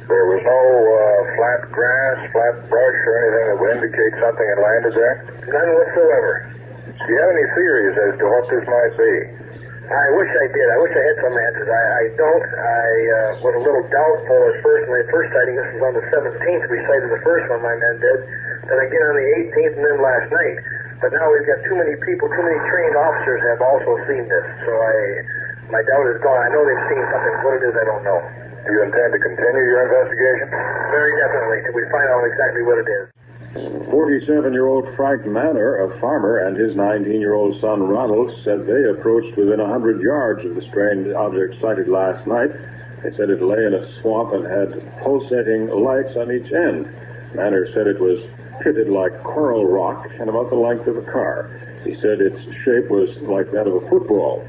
[0.09, 4.57] There was no uh, flat grass, flat brush, or anything that would indicate something had
[4.57, 5.15] landed there?
[5.45, 6.49] None whatsoever.
[6.89, 9.13] Do you have any theories as to what this might be?
[9.89, 10.67] I wish I did.
[10.69, 11.69] I wish I had some answers.
[11.69, 12.45] I, I don't.
[12.45, 15.57] I uh, was a little doubtful at first when first sighting.
[15.57, 16.65] This was on the 17th.
[16.69, 18.19] We sighted the first one, my men did.
[18.69, 20.57] Then again on the 18th, and then last night.
[21.01, 24.45] But now we've got too many people, too many trained officers have also seen this.
[24.67, 24.95] So I,
[25.69, 26.41] my doubt is gone.
[26.41, 27.35] I know they've seen something.
[27.45, 28.19] What it is, I don't know.
[28.65, 30.49] Do you intend to continue your investigation?
[30.93, 33.05] Very definitely, till we find out exactly what it is.
[33.89, 38.65] 47 year old Frank Mannor, a farmer, and his 19 year old son Ronald said
[38.65, 42.51] they approached within 100 yards of the strange object sighted last night.
[43.01, 46.93] They said it lay in a swamp and had pulsating lights on each end.
[47.33, 48.19] Mannor said it was
[48.61, 51.49] pitted like coral rock and about the length of a car.
[51.83, 54.45] He said its shape was like that of a football.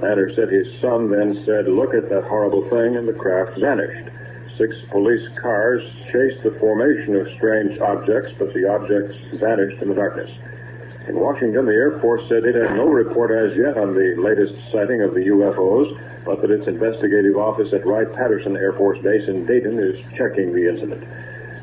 [0.00, 4.10] Mannor said his son then said, Look at that horrible thing, and the craft vanished.
[4.56, 5.82] Six police cars
[6.12, 10.30] chased the formation of strange objects, but the objects vanished in the darkness.
[11.08, 14.54] In Washington, the Air Force said it had no report as yet on the latest
[14.70, 19.44] sighting of the UFOs, but that its investigative office at Wright-Patterson Air Force Base in
[19.44, 21.04] Dayton is checking the incident.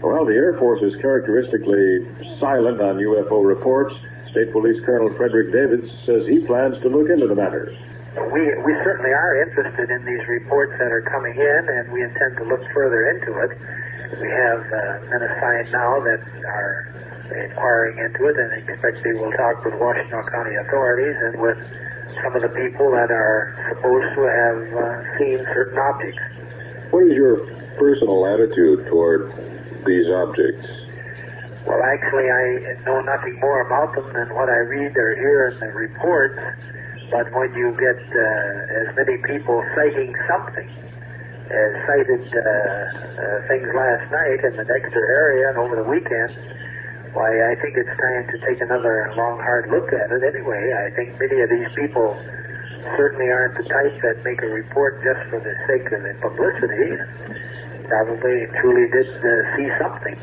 [0.04, 2.06] Well, the Air Force is characteristically
[2.38, 3.96] silent on UFO reports.
[4.30, 7.76] State Police Colonel Frederick Davids says he plans to look into the matter.
[8.12, 12.36] We, we certainly are interested in these reports that are coming in, and we intend
[12.38, 13.56] to look further into it.
[14.20, 16.92] We have uh, men assigned now that are
[17.32, 21.58] inquiring into it, and expect they will talk with Washtenaw County authorities and with
[22.22, 26.20] some of the people that are supposed to have uh, seen certain objects.
[26.92, 27.48] What is your
[27.80, 29.32] personal attitude toward
[29.88, 30.68] these objects?
[31.66, 35.60] Well, actually, I know nothing more about them than what I read or hear in
[35.60, 36.40] the reports.
[37.12, 40.72] But when you get uh, as many people citing something
[41.52, 46.32] as cited uh, uh, things last night in the Dexter area and over the weekend,
[47.12, 50.72] why, I think it's time to take another long, hard look at it anyway.
[50.72, 52.16] I think many of these people
[52.96, 56.96] certainly aren't the type that make a report just for the sake of the publicity.
[57.92, 60.18] Probably truly did uh, see something.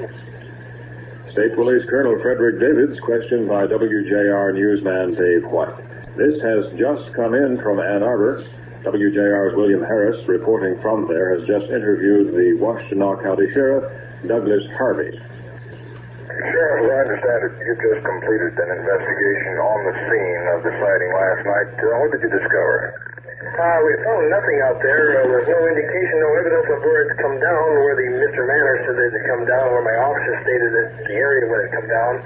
[1.28, 5.97] State Police Colonel Frederick Davids, questioned by WJR newsman Dave White.
[6.18, 8.42] This has just come in from Ann Arbor.
[8.82, 13.86] WJR's William Harris, reporting from there, has just interviewed the Washtenaw County Sheriff,
[14.26, 15.14] Douglas Harvey.
[15.14, 20.72] Sheriff, as I understand it, you just completed an investigation on the scene of the
[20.82, 21.68] sighting last night.
[21.86, 22.98] Uh, what did you discover?
[23.38, 25.22] Uh, we found nothing out there.
[25.22, 28.42] Uh, there's no indication, no evidence of where it's come down, where the Mr.
[28.42, 31.70] Mannor said that it come down, where my officer stated that the area where it
[31.70, 32.18] come down.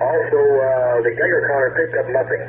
[0.00, 2.42] Also, uh, the Geiger counter picked up nothing.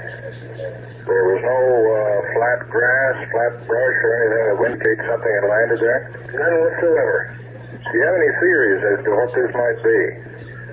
[1.03, 1.99] There was no uh,
[2.31, 6.01] flat grass, flat brush, or anything that indicate something had landed there?
[6.31, 7.35] None whatsoever.
[7.83, 9.99] Do you have any theories as to what this might be?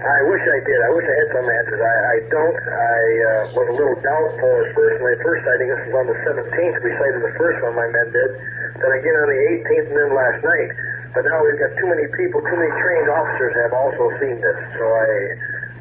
[0.01, 0.79] I wish I did.
[0.81, 1.81] I wish I had some answers.
[1.85, 2.57] I, I don't.
[2.57, 5.69] I uh, was a little doubtful at first when first sighting.
[5.69, 6.77] This was on the 17th.
[6.81, 8.31] We sighted the first one, my men did.
[8.81, 10.71] Then again on the 18th and then last night.
[11.13, 14.59] But now we've got too many people, too many trained officers have also seen this.
[14.81, 15.11] So I,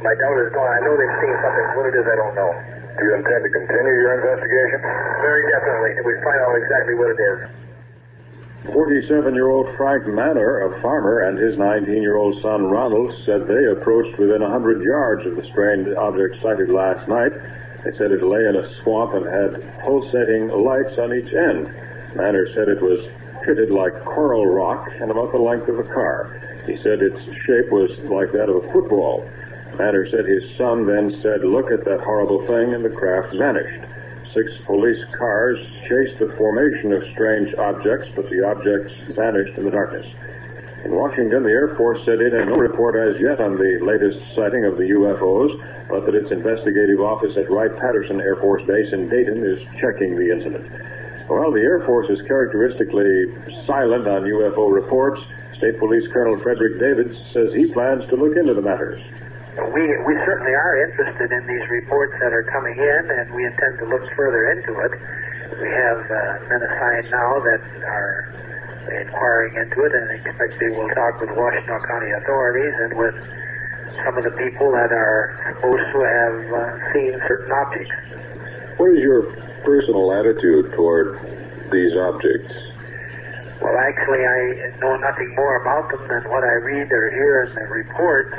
[0.04, 0.72] my doubt is gone.
[0.72, 1.66] I know they've seen something.
[1.76, 2.52] What it is, I don't know.
[2.96, 4.80] Do you intend to continue your investigation?
[5.24, 5.92] Very definitely.
[6.00, 7.38] Till we find out exactly what it is.
[8.74, 13.48] 47 year old Frank Mannor, a farmer, and his 19 year old son Ronald said
[13.48, 17.32] they approached within 100 yards of the strange object sighted last night.
[17.84, 21.72] They said it lay in a swamp and had pulsating lights on each end.
[22.16, 23.00] Mannor said it was
[23.46, 26.28] pitted like coral rock and about the length of a car.
[26.66, 29.24] He said its shape was like that of a football.
[29.80, 33.88] Mannor said his son then said, Look at that horrible thing, and the craft vanished.
[34.34, 35.58] Six police cars
[35.88, 40.06] chased the formation of strange objects, but the objects vanished in the darkness.
[40.84, 44.20] In Washington, the Air Force said it had no report as yet on the latest
[44.36, 45.56] sighting of the UFOs,
[45.88, 50.30] but that its investigative office at Wright-Patterson Air Force Base in Dayton is checking the
[50.30, 50.70] incident.
[51.30, 53.32] Well, the Air Force is characteristically
[53.66, 55.22] silent on UFO reports.
[55.56, 59.00] State Police Colonel Frederick Davids says he plans to look into the matter.
[59.68, 63.80] We, we certainly are interested in these reports that are coming in, and we intend
[63.80, 64.94] to look further into it.
[65.60, 68.32] We have uh, men assigned now that are
[69.04, 73.16] inquiring into it, and expect they will talk with Washtenaw County authorities and with
[74.06, 77.96] some of the people that are supposed to have uh, seen certain objects.
[78.78, 79.24] What is your
[79.66, 81.20] personal attitude toward
[81.72, 82.54] these objects?
[83.60, 87.54] Well, actually, I know nothing more about them than what I read or hear in
[87.56, 88.34] the reports.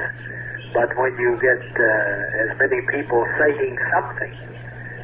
[0.73, 4.33] But when you get uh, as many people citing something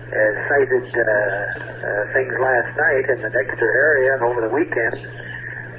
[0.07, 5.03] as cited uh, uh, things last night in the Dexter area and over the weekend,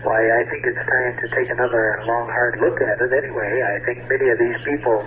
[0.03, 3.63] why, I think it's time to take another long, hard look at it anyway.
[3.63, 4.99] I think many of these people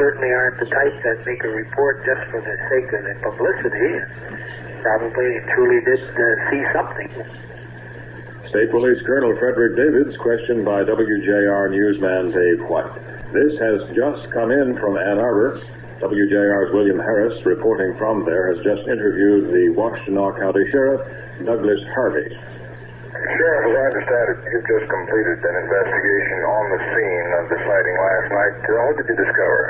[0.00, 4.00] certainly aren't the type that make a report just for the sake of the publicity.
[4.80, 7.10] Probably truly did uh, see something.
[8.48, 13.19] State Police Colonel Frederick Davids questioned by WJR newsman Dave White.
[13.30, 15.62] This has just come in from Ann Arbor.
[16.02, 21.06] WJR's William Harris, reporting from there, has just interviewed the Washtenaw County Sheriff,
[21.46, 22.26] Douglas Harvey.
[22.26, 27.58] Sheriff, as I understand it, you've just completed an investigation on the scene of the
[27.62, 28.56] sighting last night.
[28.66, 29.62] Uh, what did you discover?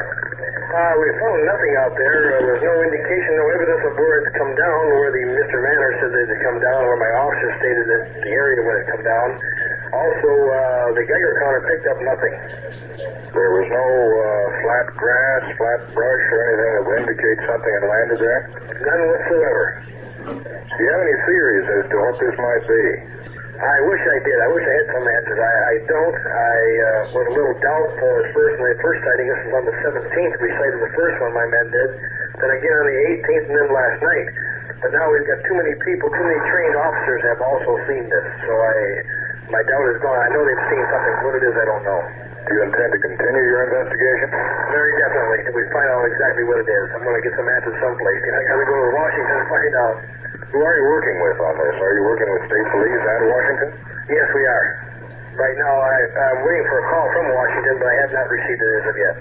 [0.70, 2.16] Uh, we found nothing out there.
[2.16, 5.58] Uh, there was no indication, no evidence of where it's come down, where the Mr.
[5.60, 8.80] Mannor said that it had come down, where my officer stated that the area where
[8.80, 9.28] it come down.
[9.90, 12.34] Also, uh, the Geiger counter picked up nothing.
[13.34, 17.86] There was no uh, flat grass, flat brush, or anything that would indicate something had
[17.90, 18.40] landed there?
[18.70, 19.64] None whatsoever.
[20.30, 22.84] Do you have any theories as to what this might be?
[23.60, 24.38] I wish I did.
[24.40, 25.36] I wish I had some answers.
[25.36, 26.16] I, I don't.
[26.16, 29.26] I uh, was a little doubtful at first when the first sighting.
[29.28, 30.34] This was on the 17th.
[30.40, 31.90] We sighted the first one, my men did.
[32.40, 34.28] Then again on the 18th, and then last night.
[34.80, 38.26] But now we've got too many people, too many trained officers have also seen this.
[38.48, 38.76] So I,
[39.50, 40.14] my doubt is gone.
[40.14, 41.14] I know they've seen something.
[41.26, 42.00] What it is, I don't know.
[42.46, 44.30] Do you intend to continue your investigation?
[44.72, 45.38] Very definitely.
[45.50, 48.20] If we find out exactly what it is, I'm going to get some answers someplace.
[48.26, 49.94] I got to go to Washington and find out.
[50.50, 51.76] Who are you working with on this?
[51.78, 53.70] Are you working with state police and Washington?
[54.10, 54.66] Yes, we are.
[55.38, 58.58] Right now, I, I'm waiting for a call from Washington, but I have not received
[58.58, 59.16] it as of yet.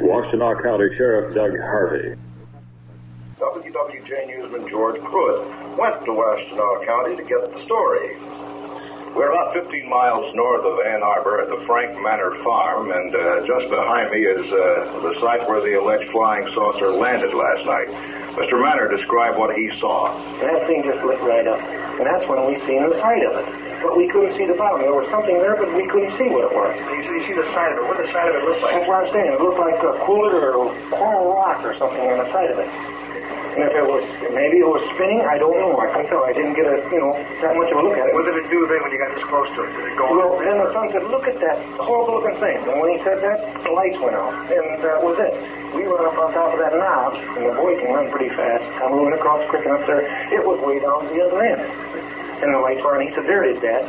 [0.00, 2.16] Washtenaw County Sheriff Doug Harvey.
[3.36, 5.44] WWJ newsman George Pruitt
[5.76, 8.16] went to Washtenaw County to get the story.
[9.12, 13.44] We're about 15 miles north of Ann Arbor at the Frank Mannor Farm, and uh,
[13.44, 17.92] just behind me is uh, the site where the alleged flying saucer landed last night.
[18.40, 18.56] Mr.
[18.56, 20.16] Mannor described what he saw.
[20.40, 21.60] That thing just lit right up.
[22.00, 23.46] And that's when we seen the side of it.
[23.84, 24.80] But we couldn't see the bottom.
[24.80, 26.72] There was something there, but we couldn't see what it was.
[26.72, 27.84] You see, you see the side of it.
[27.84, 28.80] What the side of it looked like?
[28.80, 29.28] That's what I'm saying.
[29.36, 32.68] It looked like a cooler or coral rock or something on the side of it.
[33.52, 34.00] And if it was,
[34.32, 35.76] maybe it was spinning, I don't know.
[35.76, 36.24] I couldn't tell.
[36.24, 37.12] I didn't get a, you know,
[37.44, 38.12] that much of a look at it.
[38.16, 39.76] What did it do then when you got this close to it?
[39.76, 42.64] Did it go Well, then the son said, look at that horrible looking thing.
[42.64, 44.32] And when he said that, the lights went out.
[44.48, 45.36] And that was it.
[45.76, 48.64] We went up on top of that knob, and the boy can run pretty fast.
[48.80, 50.00] I'm moving across quick enough there.
[50.32, 51.60] It was way down to the other end.
[52.40, 53.04] And the lights were on.
[53.04, 53.84] He said, there it is, Dad.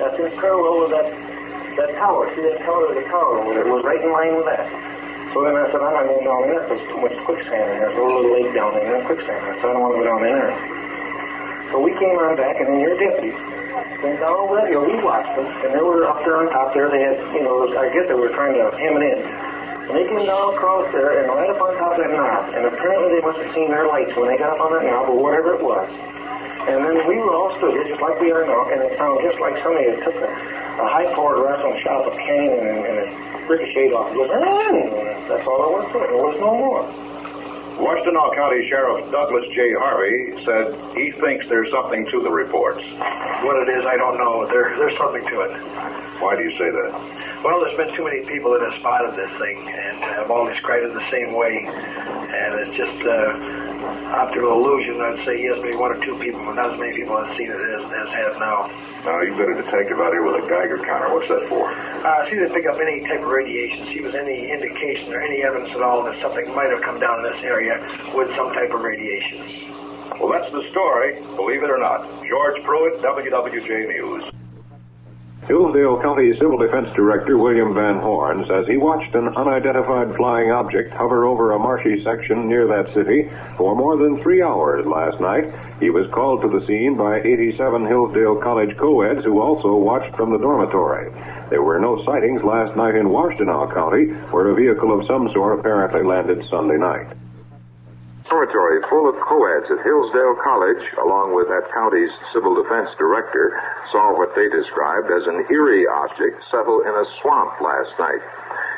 [0.00, 1.12] That's in parallel with that,
[1.76, 2.32] that tower.
[2.32, 2.88] See that tower?
[2.88, 3.68] The tower over there.
[3.68, 4.64] It was right in line with that.
[5.34, 6.64] So then I said, I'm not going down there.
[6.64, 7.92] There's too much quicksand in there.
[7.92, 9.40] There's a little lake down there and quicksand.
[9.44, 10.50] I said, I don't want to go down there.
[11.68, 13.36] So we came on back, and then your deputies
[14.00, 14.88] went down over hill.
[14.88, 16.88] We watched them, and they were up there on top there.
[16.88, 19.20] They had, you know, I guess they were trying to hem it in.
[19.88, 22.52] And they came down across there and right up on top of that knob.
[22.56, 25.12] And apparently they must have seen their lights when they got up on that knob
[25.12, 25.88] or whatever it was.
[26.68, 29.24] And then we were all stood here just like we are now, and it sounded
[29.24, 32.80] just like somebody had took a, a high-powered rifle and shot up a cannon and,
[32.84, 32.96] and
[33.48, 34.12] ricocheted off.
[34.12, 36.08] It just, that's all there was to it.
[36.12, 36.84] There was no more.
[37.78, 39.70] Washtenaw County Sheriff Douglas J.
[39.78, 42.82] Harvey said he thinks there's something to the reports.
[43.46, 44.44] What it is, I don't know.
[44.50, 45.54] There, there's something to it.
[46.18, 46.90] Why do you say that?
[47.44, 50.90] Well, there's been too many people that have spotted this thing and have all described
[50.90, 51.70] it the same way.
[51.70, 53.77] And it's just uh,
[54.12, 55.00] optical illusion.
[55.00, 57.50] I'd say yes, maybe one or two people, but not as many people have seen
[57.50, 58.70] it as, as have now.
[59.04, 61.12] Now, you've got a detective out here with a Geiger counter.
[61.14, 61.70] What's that for?
[61.72, 63.86] Uh, see, they pick up any type of radiation.
[63.86, 66.98] See if there's any indication or any evidence at all that something might have come
[66.98, 67.78] down in this area
[68.14, 69.74] with some type of radiation.
[70.20, 72.04] Well, that's the story, believe it or not.
[72.26, 74.37] George Pruitt, WWJ News.
[75.48, 80.92] Hillsdale County Civil Defense Director William Van Horn says he watched an unidentified flying object
[80.92, 85.48] hover over a marshy section near that city for more than three hours last night.
[85.80, 90.32] He was called to the scene by 87 Hillsdale College co-eds who also watched from
[90.32, 91.10] the dormitory.
[91.48, 95.58] There were no sightings last night in Washtenaw County, where a vehicle of some sort
[95.58, 97.08] apparently landed Sunday night.
[98.28, 103.56] Dormitory full of co-eds at Hillsdale College, along with that county's civil defense director,
[103.88, 108.20] saw what they described as an eerie object settle in a swamp last night.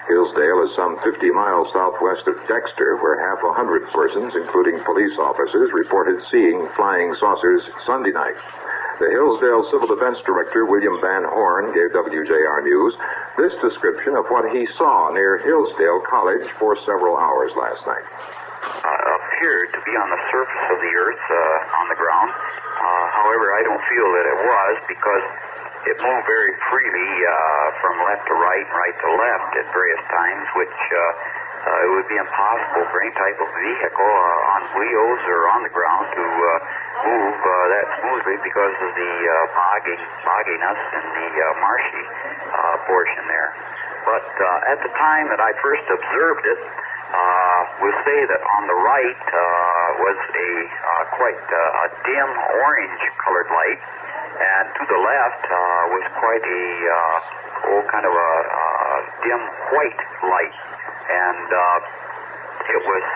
[0.07, 5.19] Hillsdale is some 50 miles southwest of Dexter, where half a hundred persons, including police
[5.19, 8.39] officers, reported seeing flying saucers Sunday night.
[9.03, 12.95] The Hillsdale Civil Defense Director, William Van Horn, gave WJR News
[13.35, 18.07] this description of what he saw near Hillsdale College for several hours last night
[18.61, 22.29] uh, appeared to be on the surface of the earth, uh, on the ground.
[22.29, 25.25] Uh, however, I don't feel that it was because
[25.89, 27.33] it moved very freely uh,
[27.81, 32.09] from left to right right to left at various times, which uh, uh, it would
[32.09, 34.17] be impossible for any type of vehicle
[34.53, 36.25] on wheels or on the ground to
[37.05, 39.13] move that smoothly because of the
[39.57, 41.29] boggy, bogginess and the
[41.61, 42.05] marshy
[42.89, 43.53] portion there.
[44.09, 44.25] But
[44.73, 46.61] at the time that I first observed it,
[47.11, 52.31] uh, we'll say that on the right uh, was a uh, quite uh, a dim
[52.61, 53.81] orange-colored light,
[54.37, 55.45] and to the left
[55.97, 56.65] was quite a
[57.73, 58.33] oh kind of a
[59.25, 60.57] dim white light,
[61.09, 61.49] and
[62.69, 63.07] it was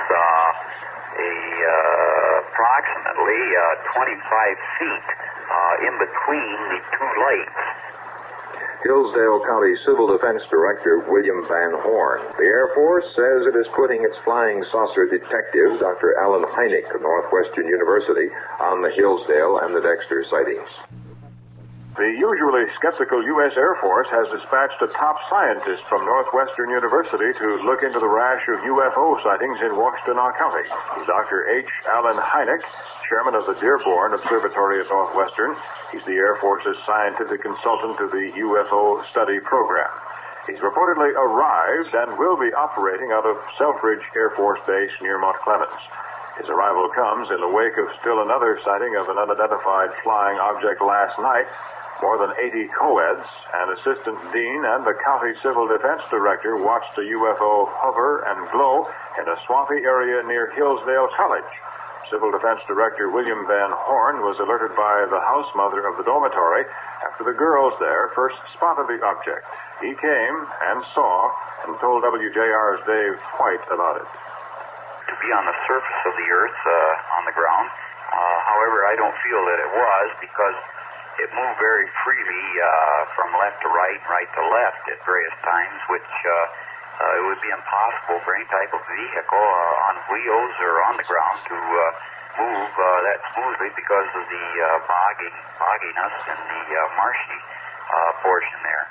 [1.20, 1.34] a
[2.48, 5.08] approximately uh, 25 feet
[5.84, 7.62] in between the two lights.
[8.84, 12.20] Hillsdale County Civil Defense Director William Van Horn.
[12.36, 16.20] The Air Force says it is putting its flying saucer detective, Dr.
[16.20, 18.28] Allen Hynek of Northwestern University,
[18.60, 21.03] on the Hillsdale and the Dexter sightings.
[21.94, 23.54] The usually skeptical U.S.
[23.54, 28.42] Air Force has dispatched a top scientist from Northwestern University to look into the rash
[28.50, 30.66] of UFO sightings in Washtenaw County.
[31.06, 31.46] Dr.
[31.54, 31.70] H.
[31.86, 32.66] Allen Hynek,
[33.06, 35.54] chairman of the Dearborn Observatory at Northwestern.
[35.94, 39.94] He's the Air Force's scientific consultant to the UFO study program.
[40.50, 45.38] He's reportedly arrived and will be operating out of Selfridge Air Force Base near Mount
[45.46, 45.78] Clemens.
[46.42, 50.82] His arrival comes in the wake of still another sighting of an unidentified flying object
[50.82, 51.46] last night.
[52.02, 57.06] More than 80 co-eds, an assistant dean, and the county civil defense director watched a
[57.06, 58.86] UFO hover and glow
[59.18, 61.48] in a swampy area near Hillsdale College.
[62.12, 66.68] Civil Defense Director William Van Horn was alerted by the house mother of the dormitory
[67.00, 69.46] after the girls there first spotted the object.
[69.80, 70.36] He came
[70.68, 71.32] and saw
[71.64, 74.08] and told WJR's Dave White about it.
[75.08, 77.72] to be on the surface of the earth uh, on the ground.
[77.72, 80.56] Uh, however, I don't feel that it was because
[81.22, 82.66] it moved very freely uh,
[83.14, 86.32] from left to right, right to left at various times, which uh,
[87.02, 90.94] uh, it would be impossible for any type of vehicle uh, on wheels or on
[90.98, 91.82] the ground to uh,
[92.38, 97.40] move uh, that smoothly because of the uh, boggy, bogginess and the uh, marshy
[97.90, 98.86] uh, portion there.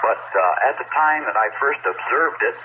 [0.00, 2.56] But uh, at the time that I first observed it,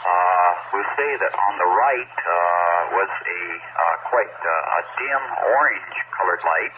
[0.00, 5.22] uh, we'll say that on the right uh, was a uh, quite uh, a dim
[5.58, 6.74] orange-colored light,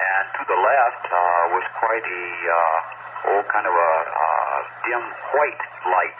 [0.00, 5.04] and to the left uh, was quite a uh, oh kind of a uh, dim
[5.34, 6.18] white light,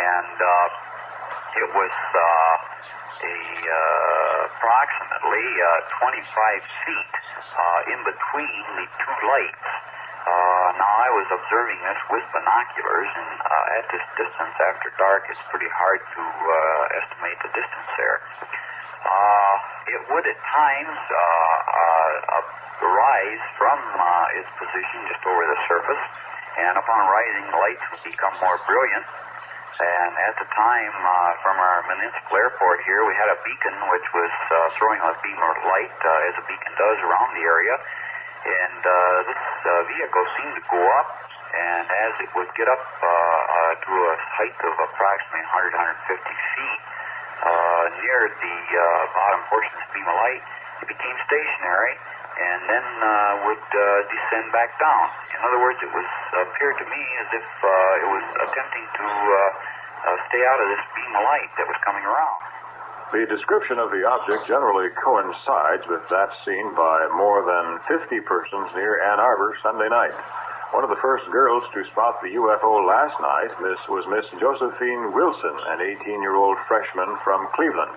[0.00, 2.56] and uh, it was uh,
[3.22, 7.12] a uh, approximately uh, 25 feet
[7.92, 9.68] in between the two lights.
[10.72, 13.30] Now I was observing this with binoculars, and
[13.76, 16.22] at this distance after dark, it's pretty hard to
[16.96, 18.18] estimate the distance there.
[19.02, 19.54] Uh,
[19.90, 26.02] it would at times uh, uh, rise from uh, its position just over the surface,
[26.58, 29.06] and upon rising, lights would become more brilliant.
[29.82, 34.06] And at the time, uh, from our municipal airport here, we had a beacon which
[34.14, 34.32] was
[34.78, 35.96] throwing a beam of light,
[36.30, 37.74] as a beacon does around the area.
[38.46, 38.78] And
[39.26, 39.42] this
[39.90, 41.08] vehicle seemed to go up,
[41.52, 46.24] and as it would get up uh, uh, to a height of approximately 100, 150
[46.56, 46.80] feet,
[47.42, 48.82] uh, near the uh,
[49.14, 50.42] bottom portion of the beam of light,
[50.82, 51.94] it became stationary
[52.32, 55.04] and then uh, would uh, descend back down.
[55.36, 59.06] In other words, it was appeared to me as if uh, it was attempting to
[59.06, 62.38] uh, uh, stay out of this beam of light that was coming around.
[63.12, 68.72] The description of the object generally coincides with that seen by more than 50 persons
[68.72, 70.16] near Ann Arbor Sunday night.
[70.72, 75.12] One of the first girls to spot the UFO last night miss, was Miss Josephine
[75.12, 77.92] Wilson, an 18-year-old freshman from Cleveland.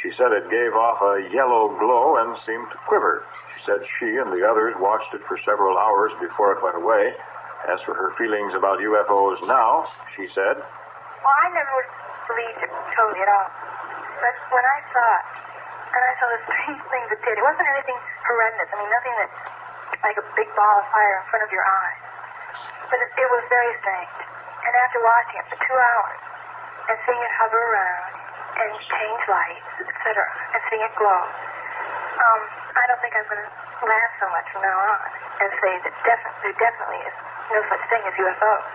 [0.00, 3.28] She said it gave off a yellow glow and seemed to quiver.
[3.52, 7.12] She said she and the others watched it for several hours before it went away.
[7.68, 9.84] As for her feelings about UFOs now,
[10.16, 11.76] she said, Well, I never
[12.24, 13.52] believed it totally at all.
[14.24, 15.24] But when I saw it,
[15.92, 18.68] and I saw the strange things it did, it wasn't anything horrendous.
[18.72, 19.30] I mean, nothing that
[20.04, 22.04] like a big ball of fire in front of your eyes.
[22.92, 24.20] But it, it was very strange.
[24.68, 26.20] And after watching it for two hours,
[26.92, 28.12] and seeing it hover around,
[28.60, 30.20] and change lights, etc.,
[30.52, 31.24] and seeing it glow,
[32.20, 32.40] um,
[32.76, 33.50] I don't think I'm going to
[33.88, 35.08] laugh so much from now on
[35.40, 37.16] and say that definitely, there definitely is
[37.50, 38.66] no such thing as UFOs.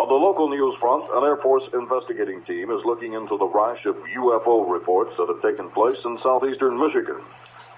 [0.00, 3.84] On the local news front, an Air Force investigating team is looking into the rash
[3.84, 7.20] of UFO reports that have taken place in southeastern Michigan.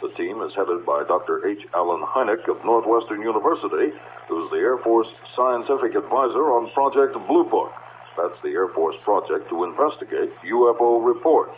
[0.02, 1.46] The team is headed by Dr.
[1.46, 1.64] H.
[1.74, 3.96] Allen Hynek of Northwestern University,
[4.26, 7.70] who's the Air Force scientific advisor on Project Blue Book.
[8.16, 11.54] That's the Air Force project to investigate UFO reports.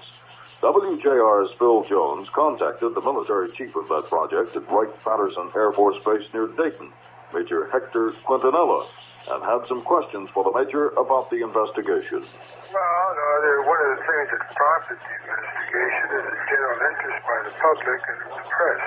[0.60, 5.96] WJR's Phil Jones contacted the military chief of that project at Wright Patterson Air Force
[6.04, 6.92] Base near Dayton,
[7.32, 8.86] Major Hector Quintanilla,
[9.30, 12.20] and had some questions for the Major about the investigation.
[12.20, 17.38] Well, no, one of the things that prompted the investigation is the general interest by
[17.48, 18.82] the public and the press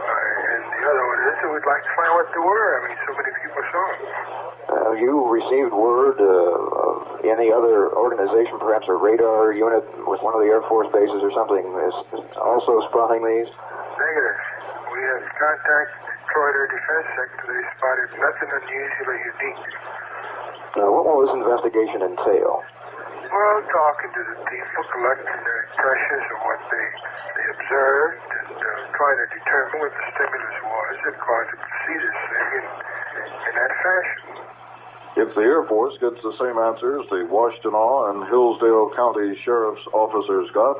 [0.00, 0.14] uh,
[0.50, 2.68] the The other one is that we'd like to find out what they were.
[2.76, 4.30] I mean, so many people saw them.
[4.70, 10.34] Have you received word uh, of any other organization, perhaps a radar unit with one
[10.34, 11.96] of the Air Force bases or something, is
[12.38, 13.50] also spotting these?
[13.50, 14.38] Negative.
[14.94, 17.42] We have contacted the Detroit Air Defense Sector.
[17.50, 19.66] They spotted nothing unusually unique.
[20.78, 22.62] Now, what will this investigation entail?
[23.30, 26.86] Well, talking to the people, collecting their impressions of what they,
[27.34, 31.74] they observed, and uh, trying to determine what the stimulus was that caused them to
[31.86, 32.66] see this thing in,
[33.26, 34.30] in that fashion.
[35.18, 40.46] If the Air Force gets the same answers the Washtenaw and Hillsdale County Sheriff's officers
[40.54, 40.78] got,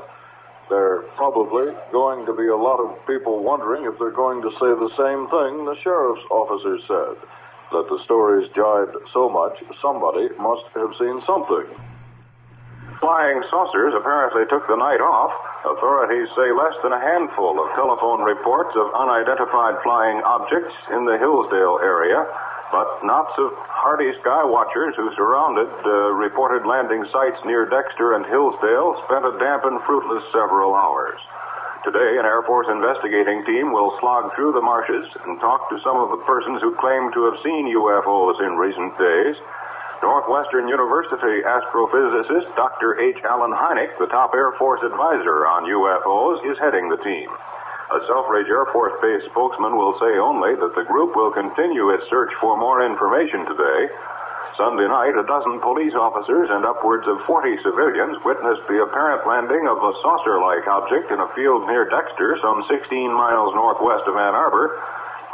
[0.71, 4.51] there are probably going to be a lot of people wondering if they're going to
[4.55, 7.19] say the same thing the sheriff's officers said.
[7.75, 11.67] That the stories jibed so much, somebody must have seen something.
[12.99, 15.33] Flying saucers apparently took the night off.
[15.65, 21.17] Authorities say less than a handful of telephone reports of unidentified flying objects in the
[21.19, 22.27] Hillsdale area,
[22.71, 28.25] but knots of hardy sky watchers who surrounded uh, reported landing sites near Dexter and
[28.27, 31.19] Hillsdale spent a damp and fruitless several hours.
[31.83, 35.97] Today, an Air Force investigating team will slog through the marshes and talk to some
[35.97, 39.35] of the persons who claim to have seen UFOs in recent days.
[40.03, 43.01] Northwestern University astrophysicist Dr.
[43.01, 43.25] H.
[43.25, 47.29] Allen Hynek, the top Air Force advisor on UFOs, is heading the team.
[47.91, 52.07] A Selfridge Air Force Base spokesman will say only that the group will continue its
[52.07, 53.91] search for more information today.
[54.55, 59.67] Sunday night, a dozen police officers and upwards of 40 civilians witnessed the apparent landing
[59.67, 64.39] of a saucer-like object in a field near Dexter, some 16 miles northwest of Ann
[64.39, 64.79] Arbor.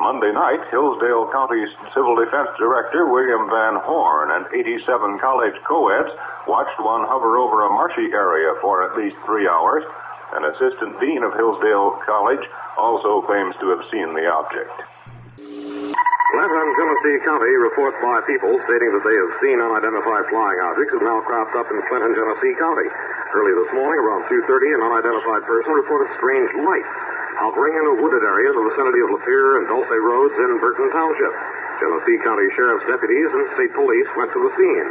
[0.00, 1.60] Monday night, Hillsdale County
[1.92, 6.08] Civil Defense Director William Van Horn and 87 college co-eds
[6.48, 9.84] watched one hover over a marshy area for at least three hours.
[10.36, 12.44] An assistant dean of Hillsdale College
[12.76, 14.76] also claims to have seen the object.
[15.40, 21.00] Clinton, Genesee County reports by people stating that they have seen unidentified flying objects have
[21.00, 22.84] now cropped up in Clinton, Genesee County.
[23.32, 26.96] Early this morning, around 2.30, an unidentified person reported strange lights
[27.40, 30.88] hovering in a wooded area in the vicinity of Lapeer and Dulce Roads in Burton
[30.92, 31.32] Township.
[31.80, 34.88] Genesee County Sheriff's deputies and state police went to the scene.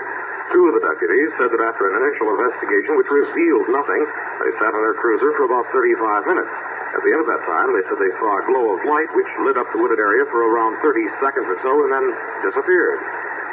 [0.54, 4.02] Two of the deputies said that after an initial investigation which revealed nothing,
[4.46, 6.54] they sat on their cruiser for about 35 minutes.
[6.96, 9.28] At the end of that time, they said they saw a glow of light which
[9.42, 12.06] lit up the wooded area for around 30 seconds or so and then
[12.46, 13.00] disappeared.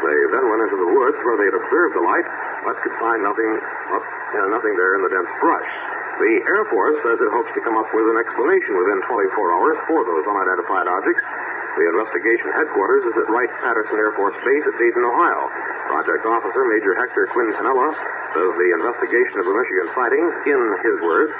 [0.04, 2.26] They then went into the woods where they had observed the light,
[2.66, 3.50] but could find nothing,
[3.94, 5.70] up, uh, nothing there in the dense brush.
[6.18, 9.78] The Air Force says it hopes to come up with an explanation within 24 hours
[9.88, 11.24] for those unidentified objects.
[11.72, 15.48] The investigation headquarters is at Wright-Patterson Air Force Base at Dayton, Ohio.
[15.88, 17.96] Project Officer Major Hector Quintanilla
[18.36, 21.32] says the investigation of the Michigan sighting, in his words,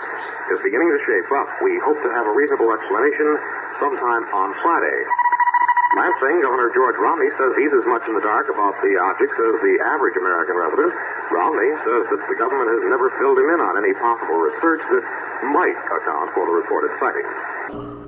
[0.56, 1.52] is beginning to shape up.
[1.60, 3.28] We hope to have a reasonable explanation
[3.76, 5.00] sometime on Friday.
[6.00, 9.56] Lansing, Governor George Romney says he's as much in the dark about the objects as
[9.60, 10.96] the average American resident.
[11.28, 15.04] Romney says that the government has never filled him in on any possible research that
[15.52, 18.01] might account for the reported sightings.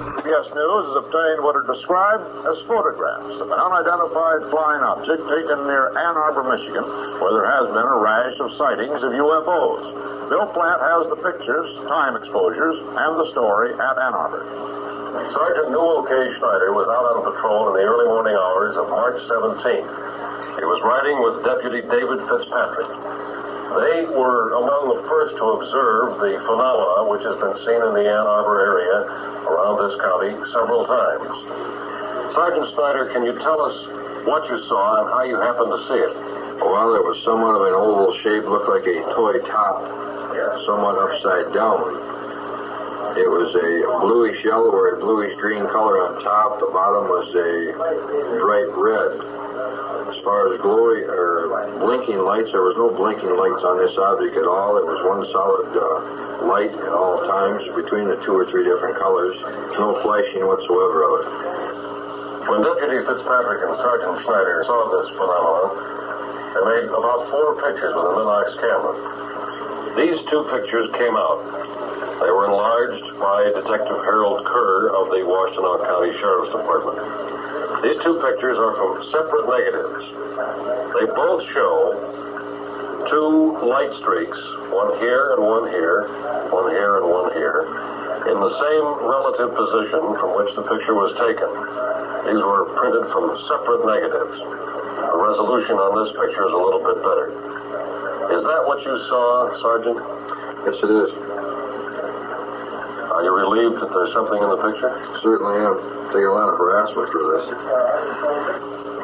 [0.00, 5.68] CBS News has obtained what are described as photographs of an unidentified flying object taken
[5.68, 6.88] near Ann Arbor, Michigan,
[7.20, 9.84] where there has been a rash of sightings of UFOs.
[10.32, 14.40] Bill Plante has the pictures, time exposures, and the story at Ann Arbor.
[15.36, 16.16] Sergeant Newell K.
[16.40, 19.90] Schneider was out on patrol in the early morning hours of March 17th.
[20.56, 22.88] He was riding with Deputy David Fitzpatrick.
[23.70, 28.02] They were among the first to observe the phenomena which has been seen in the
[28.02, 29.06] Ann Arbor area
[29.46, 31.30] around this county several times.
[32.34, 33.76] Sergeant Snyder, can you tell us
[34.26, 36.14] what you saw and how you happened to see it?
[36.58, 39.86] Well, it was somewhat of an oval shape, looked like a toy top,
[40.66, 41.94] somewhat upside down.
[43.14, 46.58] It was a bluish yellow or a bluish green color on top.
[46.58, 47.74] The bottom was a
[48.38, 49.49] bright red.
[50.10, 51.48] As far as glowing or
[51.78, 54.76] blinking lights, there was no blinking lights on this object at all.
[54.80, 58.96] It was one solid uh, light at all times between the two or three different
[58.96, 59.36] colors.
[59.76, 61.26] No flashing whatsoever of it.
[62.48, 65.70] When Deputy Fitzpatrick and Sergeant Schneider saw this phenomenon,
[66.50, 68.96] they made about four pictures with a Minox camera.
[69.94, 71.38] These two pictures came out.
[72.18, 76.98] They were enlarged by Detective Harold Kerr of the Washtenaw County Sheriff's Department.
[77.80, 80.04] These two pictures are from separate negatives.
[81.00, 81.96] They both show
[83.08, 84.36] two light streaks,
[84.68, 86.04] one here and one here,
[86.52, 87.64] one here and one here,
[88.28, 91.48] in the same relative position from which the picture was taken.
[92.28, 94.36] These were printed from separate negatives.
[94.36, 97.32] The resolution on this picture is a little bit better.
[98.36, 99.98] Is that what you saw, Sergeant?
[100.68, 101.10] Yes, it is.
[103.20, 104.96] Are you relieved that there's something in the picture?
[105.20, 105.76] Certainly am.
[106.08, 107.44] Taking a lot of harassment for this.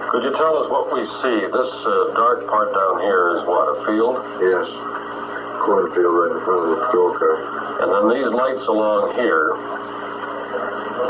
[0.09, 1.37] Could you tell us what we see?
[1.53, 4.17] This uh, dark part down here is what, a field?
[4.41, 4.73] Yes.
[5.69, 7.37] Cornfield right in front of the patrol car.
[7.85, 9.53] And then these lights along here.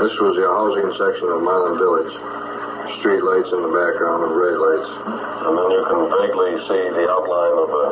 [0.02, 2.11] This was the housing section of Milan Village.
[2.98, 4.90] Street lights in the background and red lights.
[5.46, 7.86] And then you can vaguely see the outline of uh,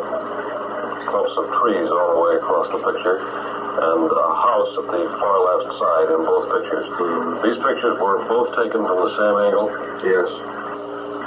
[1.06, 3.43] clumps of trees all the way across the picture.
[3.74, 6.86] And a house at the far left side in both pictures.
[6.94, 7.42] Hmm.
[7.42, 9.66] These pictures were both taken from the same angle?
[10.06, 10.30] Yes.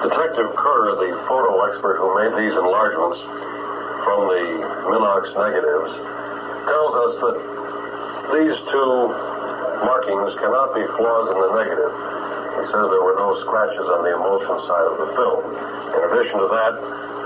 [0.08, 3.20] Detective Kerr, the photo expert who made these enlargements
[4.08, 4.43] from the
[4.88, 5.91] Minox negatives,
[6.72, 7.38] tells us that
[8.32, 8.91] these two
[9.84, 11.91] markings cannot be flaws in the negative.
[11.91, 15.52] He says there were no scratches on the emulsion side of the film.
[16.00, 16.74] In addition to that,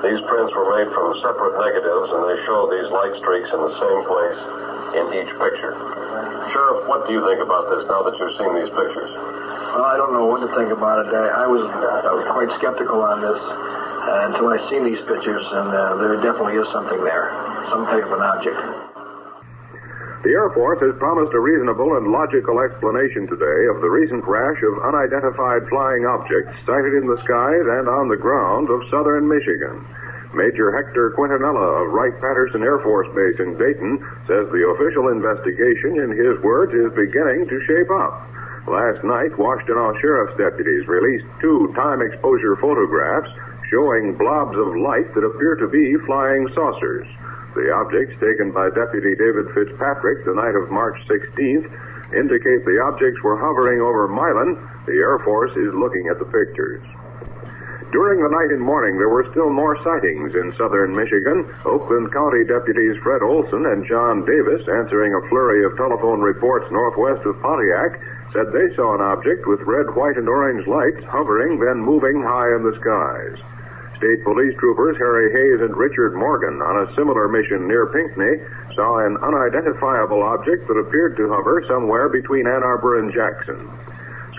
[0.01, 3.75] these prints were made from separate negatives and they show these light streaks in the
[3.77, 5.73] same place in each picture.
[6.51, 9.11] Sheriff, what do you think about this now that you've seen these pictures?
[9.71, 11.15] Well, I don't know what to think about it.
[11.15, 15.45] I, I was I was quite skeptical on this uh, until I seen these pictures,
[15.47, 17.31] and uh, there definitely is something there,
[17.71, 18.59] some type of an object.
[20.21, 24.61] The Air Force has promised a reasonable and logical explanation today of the recent rash
[24.61, 29.81] of unidentified flying objects sighted in the skies and on the ground of southern Michigan.
[30.33, 36.15] Major Hector Quintanilla of Wright-Patterson Air Force Base in Dayton says the official investigation, in
[36.15, 38.15] his words, is beginning to shape up.
[38.67, 43.31] Last night, Washtenaw Sheriff's deputies released two time exposure photographs
[43.69, 47.07] showing blobs of light that appear to be flying saucers.
[47.55, 51.67] The objects taken by Deputy David Fitzpatrick the night of March 16th
[52.15, 54.55] indicate the objects were hovering over Milan.
[54.85, 56.83] The Air Force is looking at the pictures.
[57.91, 61.43] During the night and morning, there were still more sightings in southern Michigan.
[61.65, 67.25] Oakland County deputies Fred Olson and John Davis, answering a flurry of telephone reports northwest
[67.27, 67.99] of Pontiac,
[68.31, 72.55] said they saw an object with red, white, and orange lights hovering, then moving high
[72.55, 73.35] in the skies.
[73.99, 78.39] State Police Troopers Harry Hayes and Richard Morgan, on a similar mission near Pinckney,
[78.73, 83.69] saw an unidentifiable object that appeared to hover somewhere between Ann Arbor and Jackson.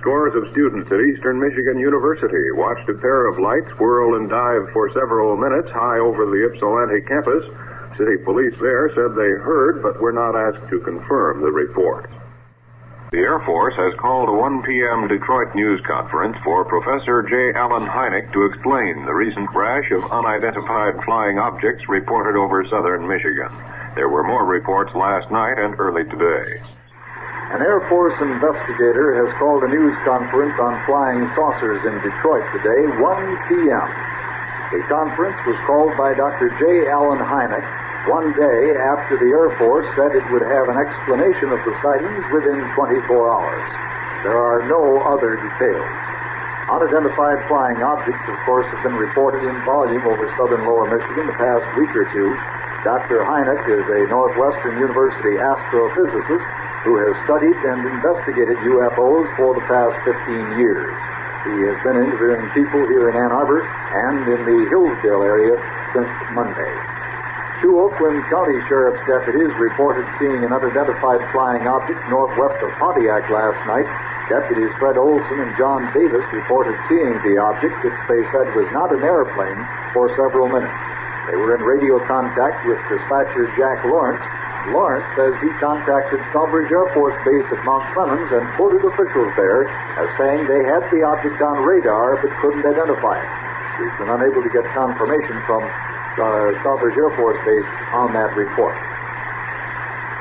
[0.03, 4.67] Scores of students at Eastern Michigan University watched a pair of lights whirl and dive
[4.75, 7.47] for several minutes high over the Ypsilanti campus.
[7.95, 12.11] City police there said they heard but were not asked to confirm the report.
[13.15, 15.07] The Air Force has called a 1 p.m.
[15.07, 17.55] Detroit news conference for Professor J.
[17.55, 23.55] Allen Hynek to explain the recent rash of unidentified flying objects reported over southern Michigan.
[23.95, 26.59] There were more reports last night and early today.
[27.53, 32.81] An Air Force investigator has called a news conference on flying saucers in Detroit today,
[32.97, 33.05] 1
[33.45, 33.89] p.m.
[34.73, 36.49] The conference was called by Dr.
[36.57, 36.89] J.
[36.89, 37.61] Allen Hynek
[38.09, 42.25] one day after the Air Force said it would have an explanation of the sightings
[42.33, 43.69] within 24 hours.
[44.25, 45.93] There are no other details.
[46.73, 51.37] Unidentified flying objects, of course, have been reported in volume over southern lower Michigan the
[51.37, 52.33] past week or two.
[52.81, 53.29] Dr.
[53.29, 59.95] Hynek is a Northwestern University astrophysicist who has studied and investigated UFOs for the past
[60.03, 60.95] 15 years.
[61.47, 65.59] He has been interviewing people here in Ann Arbor and in the Hillsdale area
[65.95, 66.75] since Monday.
[67.63, 73.59] Two Oakland County Sheriff's deputies reported seeing an unidentified flying object northwest of Pontiac last
[73.71, 73.87] night.
[74.27, 78.91] Deputies Fred Olson and John Davis reported seeing the object, which they said was not
[78.91, 79.63] an airplane,
[79.95, 80.75] for several minutes.
[81.31, 84.27] They were in radio contact with dispatcher Jack Lawrence.
[84.71, 89.67] Lawrence says he contacted Selfridge Air Force Base at Mount Clemens and quoted officials there
[89.99, 93.31] as saying they had the object on radar but couldn't identify it.
[93.83, 98.79] We've been unable to get confirmation from uh, Selfridge Air Force Base on that report.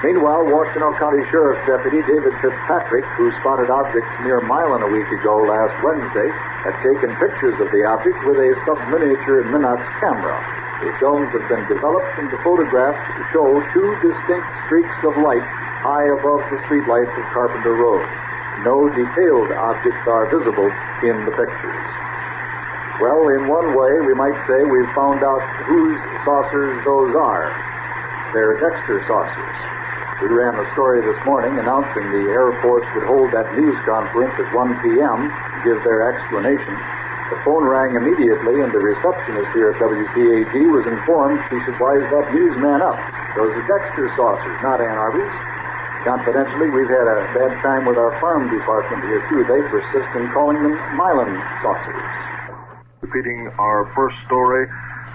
[0.01, 5.45] Meanwhile, Washtenaw County Sheriff's Deputy David Fitzpatrick, who spotted objects near Milan a week ago
[5.45, 6.25] last Wednesday,
[6.65, 10.33] had taken pictures of the object with a sub-miniature Minox camera.
[10.82, 15.45] The films have been developed and the photographs to show two distinct streaks of light
[15.86, 18.01] high above the streetlights of Carpenter Road.
[18.65, 20.69] No detailed objects are visible
[21.05, 21.86] in the pictures.
[22.97, 27.49] Well, in one way, we might say we've found out whose saucers those are.
[28.34, 29.57] They're Dexter saucers.
[30.21, 34.38] We ran a story this morning announcing the Air Force would hold that news conference
[34.38, 35.19] at 1 p.m.
[35.29, 36.77] to give their explanation.
[37.32, 42.03] The phone rang immediately, and the receptionist here at WPAG was informed she should wise
[42.11, 42.99] that newsman up.
[43.39, 45.32] Those are Dexter saucers, not Ann Arbor's.
[46.03, 49.47] Confidentially, we've had a bad time with our farm department here, too.
[49.47, 51.32] They persist in calling them Milan
[51.63, 52.03] saucers.
[52.99, 54.67] Repeating our first story,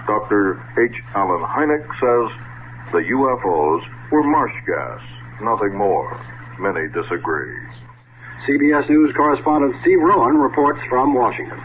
[0.09, 0.57] Dr.
[0.73, 0.97] H.
[1.13, 2.25] Allen Hynek says
[2.97, 5.01] the UFOs were marsh gas,
[5.45, 6.17] nothing more.
[6.57, 7.53] many disagree.
[8.49, 11.61] CBS News correspondent Steve Rowan reports from Washington.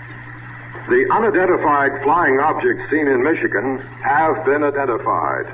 [0.90, 5.46] The unidentified flying objects seen in Michigan have been identified.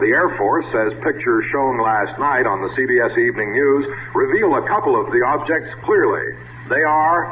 [0.00, 4.64] The Air Force says pictures shown last night on the CBS Evening News reveal a
[4.64, 6.24] couple of the objects clearly.
[6.72, 7.28] They are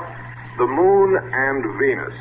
[0.61, 2.13] the Moon and Venus.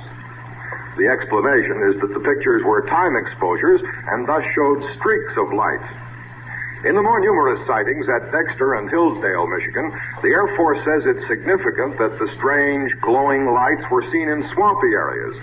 [0.96, 5.84] The explanation is that the pictures were time exposures and thus showed streaks of light.
[6.88, 9.92] In the more numerous sightings at Dexter and Hillsdale, Michigan,
[10.24, 14.96] the Air Force says it's significant that the strange glowing lights were seen in swampy
[14.96, 15.36] areas.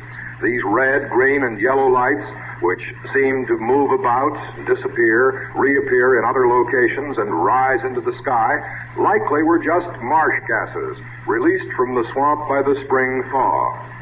[0.43, 2.25] These red, green, and yellow lights,
[2.65, 2.81] which
[3.13, 4.33] seem to move about,
[4.65, 8.57] disappear, reappear in other locations, and rise into the sky,
[8.97, 10.97] likely were just marsh gases
[11.29, 13.94] released from the swamp by the spring thaw.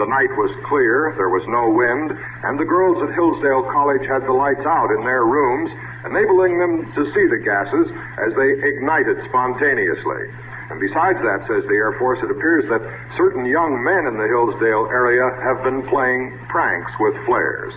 [0.00, 4.24] The night was clear, there was no wind, and the girls at Hillsdale College had
[4.24, 5.68] the lights out in their rooms,
[6.08, 10.24] enabling them to see the gases as they ignited spontaneously.
[10.72, 12.80] And besides that, says the Air Force, it appears that
[13.12, 17.76] certain young men in the Hillsdale area have been playing pranks with flares.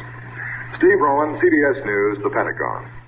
[0.80, 3.03] Steve Rowan, CBS News, the Pentagon.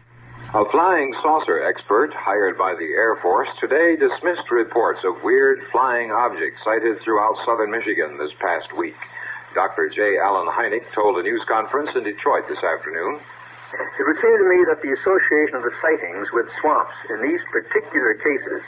[0.56, 6.16] A flying saucer expert hired by the Air Force today dismissed reports of weird flying
[6.16, 8.96] objects sighted throughout southern Michigan this past week.
[9.52, 9.92] Dr.
[9.92, 10.16] J.
[10.16, 13.20] Allen Hynek told a news conference in Detroit this afternoon.
[14.00, 17.44] It would seem to me that the association of the sightings with swamps in these
[17.52, 18.64] particular cases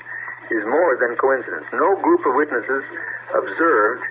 [0.51, 1.71] is more than coincidence.
[1.71, 2.83] No group of witnesses
[3.31, 4.03] observed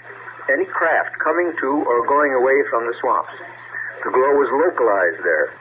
[0.48, 3.36] any craft coming to or going away from the swamps.
[4.00, 5.52] The glow was localized there.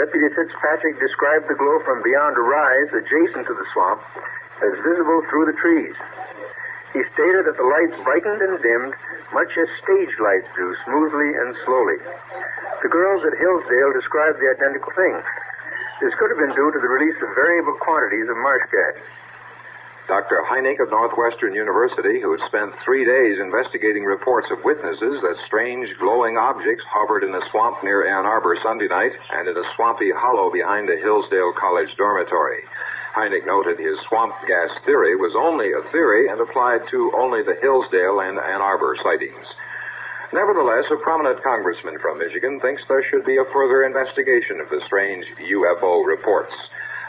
[0.00, 4.00] Deputy Fitzpatrick described the glow from beyond a rise adjacent to the swamp
[4.64, 5.92] as visible through the trees.
[6.96, 8.96] He stated that the lights brightened and dimmed
[9.36, 12.00] much as stage lights do, smoothly and slowly.
[12.80, 15.20] The girls at Hillsdale described the identical thing.
[16.00, 18.96] This could have been due to the release of variable quantities of marsh gas.
[20.08, 20.42] Dr.
[20.48, 25.88] Hynek of Northwestern University, who had spent three days investigating reports of witnesses that strange
[25.98, 30.10] glowing objects hovered in a swamp near Ann Arbor Sunday night and in a swampy
[30.10, 32.64] hollow behind a Hillsdale College dormitory.
[33.14, 37.58] Hynek noted his swamp gas theory was only a theory and applied to only the
[37.60, 39.46] Hillsdale and Ann Arbor sightings.
[40.32, 44.80] Nevertheless, a prominent congressman from Michigan thinks there should be a further investigation of the
[44.86, 46.54] strange UFO reports.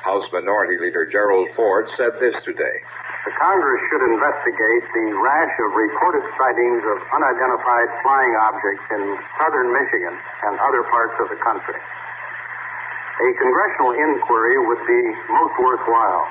[0.01, 2.77] House Minority Leader Gerald Ford said this today.
[3.21, 9.01] The Congress should investigate the rash of reported sightings of unidentified flying objects in
[9.37, 11.77] southern Michigan and other parts of the country.
[11.77, 15.01] A congressional inquiry would be
[15.37, 16.25] most worthwhile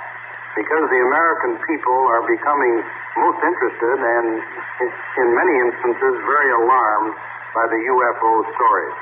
[0.58, 2.74] because the American people are becoming
[3.22, 4.42] most interested and,
[4.82, 7.14] in many instances, very alarmed
[7.54, 8.98] by the UFO stories.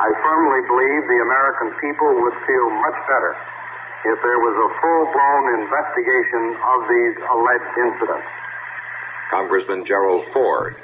[0.00, 3.36] I firmly believe the American people would feel much better
[4.04, 8.28] if there was a full blown investigation of these alleged incidents.
[9.30, 10.76] Congressman Gerald Ford.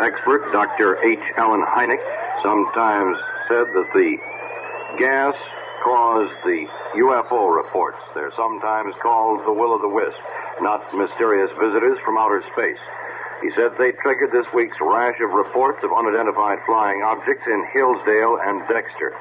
[0.00, 0.96] Expert Dr.
[1.04, 1.20] H.
[1.36, 2.00] Allen Hynek
[2.42, 3.16] sometimes
[3.48, 4.16] said that the
[4.98, 5.36] gas
[5.84, 6.66] caused the
[6.96, 7.98] UFO reports.
[8.14, 10.18] They're sometimes called the will o' the wisp,
[10.60, 12.80] not mysterious visitors from outer space.
[13.42, 18.38] He said they triggered this week's rash of reports of unidentified flying objects in Hillsdale
[18.40, 19.12] and Dexter.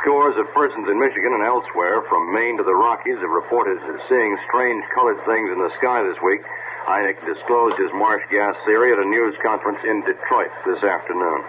[0.00, 3.76] Scores of persons in Michigan and elsewhere, from Maine to the Rockies, have reported
[4.08, 6.40] seeing strange colored things in the sky this week.
[6.88, 11.44] Hynek disclosed his marsh gas theory at a news conference in Detroit this afternoon.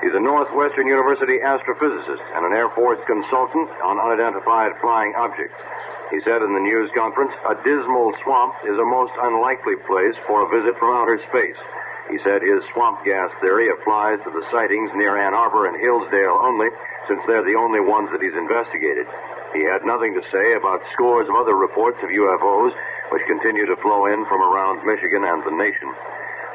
[0.00, 5.58] He's a Northwestern University astrophysicist and an Air Force consultant on unidentified flying objects.
[6.14, 10.46] He said in the news conference, a dismal swamp is a most unlikely place for
[10.46, 11.58] a visit from outer space.
[12.10, 16.40] He said his swamp gas theory applies to the sightings near Ann Arbor and Hillsdale
[16.40, 16.68] only,
[17.06, 19.04] since they're the only ones that he's investigated.
[19.52, 22.72] He had nothing to say about scores of other reports of UFOs
[23.12, 25.88] which continue to flow in from around Michigan and the nation.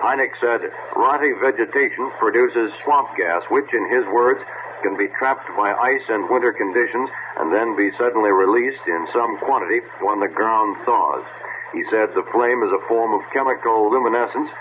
[0.02, 0.62] Hynek said,
[0.96, 4.42] rotting vegetation produces swamp gas, which, in his words,
[4.84, 9.40] can be trapped by ice and winter conditions and then be suddenly released in some
[9.40, 11.24] quantity when the ground thaws.
[11.74, 14.52] He said the flame is a form of chemical luminescence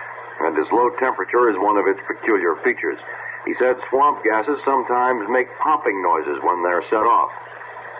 [0.45, 2.99] and its low temperature is one of its peculiar features.
[3.47, 7.31] He said swamp gases sometimes make popping noises when they're set off.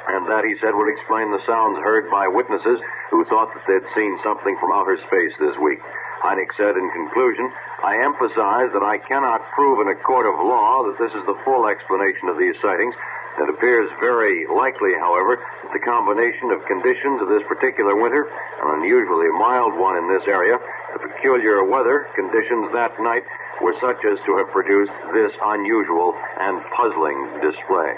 [0.09, 3.87] And that, he said, would explain the sounds heard by witnesses who thought that they'd
[3.95, 5.79] seen something from outer space this week.
[6.23, 7.51] Hynek said in conclusion,
[7.83, 11.39] I emphasize that I cannot prove in a court of law that this is the
[11.45, 12.95] full explanation of these sightings.
[13.41, 18.69] It appears very likely, however, that the combination of conditions of this particular winter, an
[18.83, 20.61] unusually mild one in this area,
[20.93, 23.25] the peculiar weather conditions that night
[23.65, 27.97] were such as to have produced this unusual and puzzling display.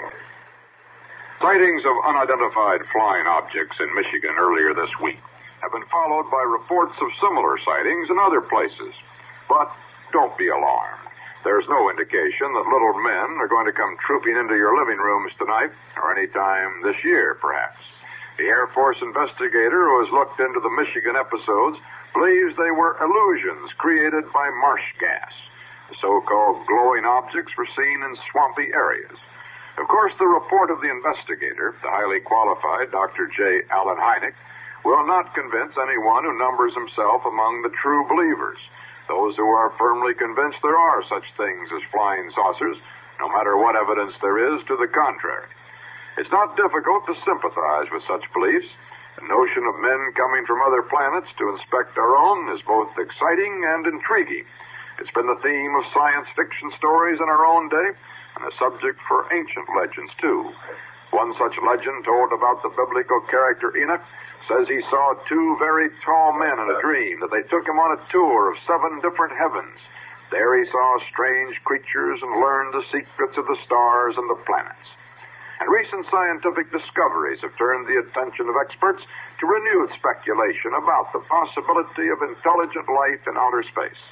[1.41, 5.19] Sightings of unidentified flying objects in Michigan earlier this week
[5.59, 8.95] have been followed by reports of similar sightings in other places.
[9.49, 9.67] But
[10.13, 11.03] don't be alarmed.
[11.45, 15.29] There's no indication that little men are going to come trooping into your living rooms
[15.37, 15.69] tonight
[16.01, 17.77] or any time this year, perhaps.
[18.41, 21.77] The Air Force investigator who has looked into the Michigan episodes
[22.17, 25.29] believes they were illusions created by marsh gas.
[25.93, 29.13] The so-called glowing objects were seen in swampy areas.
[29.77, 33.29] Of course, the report of the investigator, the highly qualified Dr.
[33.29, 33.69] J.
[33.69, 34.33] Allen Hynek,
[34.81, 38.57] will not convince anyone who numbers himself among the true believers
[39.07, 42.77] those who are firmly convinced there are such things as flying saucers,
[43.19, 45.47] no matter what evidence there is to the contrary.
[46.17, 48.71] It's not difficult to sympathize with such beliefs.
[49.19, 53.63] The notion of men coming from other planets to inspect our own is both exciting
[53.67, 54.43] and intriguing.
[54.99, 57.89] It's been the theme of science fiction stories in our own day
[58.35, 60.51] and a subject for ancient legends, too.
[61.15, 64.03] One such legend told about the biblical character Enoch
[64.51, 67.95] says he saw two very tall men in a dream, that they took him on
[67.95, 69.79] a tour of seven different heavens.
[70.29, 74.91] There he saw strange creatures and learned the secrets of the stars and the planets.
[75.63, 78.99] And recent scientific discoveries have turned the attention of experts
[79.39, 84.03] to renewed speculation about the possibility of intelligent life in outer space.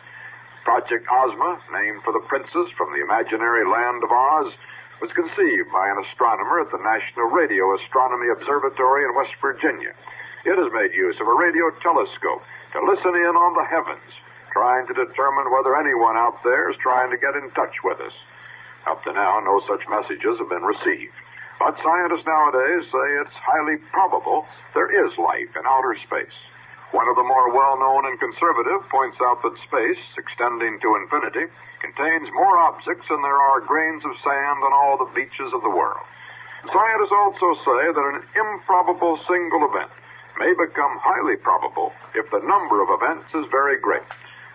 [0.64, 4.56] Project Ozma, named for the princess from the imaginary land of Oz,
[5.04, 9.92] was conceived by an astronomer at the National Radio Astronomy Observatory in West Virginia.
[10.48, 12.40] It has made use of a radio telescope
[12.72, 14.08] to listen in on the heavens,
[14.56, 18.16] trying to determine whether anyone out there is trying to get in touch with us.
[18.88, 21.12] Up to now, no such messages have been received.
[21.60, 26.40] But scientists nowadays say it's highly probable there is life in outer space.
[26.94, 31.50] One of the more well known and conservative points out that space, extending to infinity,
[31.82, 35.74] contains more objects than there are grains of sand on all the beaches of the
[35.74, 36.06] world.
[36.70, 39.90] Scientists also say that an improbable single event
[40.38, 44.06] may become highly probable if the number of events is very great.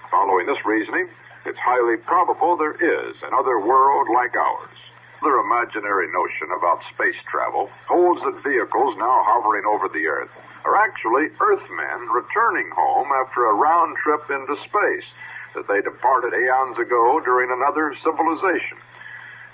[0.07, 1.11] Following this reasoning,
[1.43, 4.78] it's highly probable there is another world like ours.
[5.26, 10.30] Their imaginary notion about space travel holds that vehicles now hovering over the Earth
[10.64, 15.09] are actually Earthmen returning home after a round trip into space
[15.54, 18.78] that they departed eons ago during another civilization.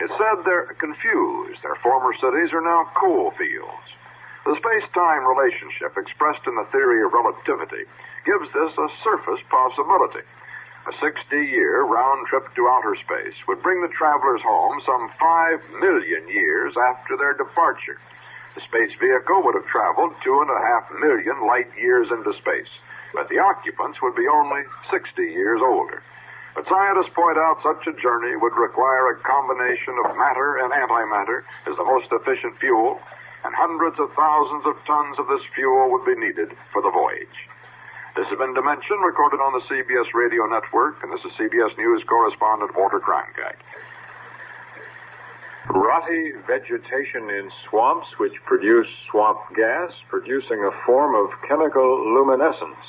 [0.00, 1.62] It's said they're confused.
[1.62, 3.88] Their former cities are now coal fields.
[4.44, 7.88] The space-time relationship expressed in the theory of relativity
[8.26, 10.26] gives this a surface possibility.
[10.84, 16.28] A 60-year round trip to outer space would bring the travelers home some 5 million
[16.28, 17.96] years after their departure.
[18.54, 22.70] The space vehicle would have traveled 2.5 million light years into space,
[23.12, 26.02] but the occupants would be only 60 years older.
[26.54, 31.42] But scientists point out such a journey would require a combination of matter and antimatter
[31.66, 33.02] as the most efficient fuel,
[33.42, 37.38] and hundreds of thousands of tons of this fuel would be needed for the voyage.
[38.14, 42.06] This has been Dimension, recorded on the CBS radio network, and this is CBS News
[42.06, 43.58] correspondent Walter Cronkite.
[45.70, 52.84] Rotty vegetation in swamps which produce swamp gas, producing a form of chemical luminescence.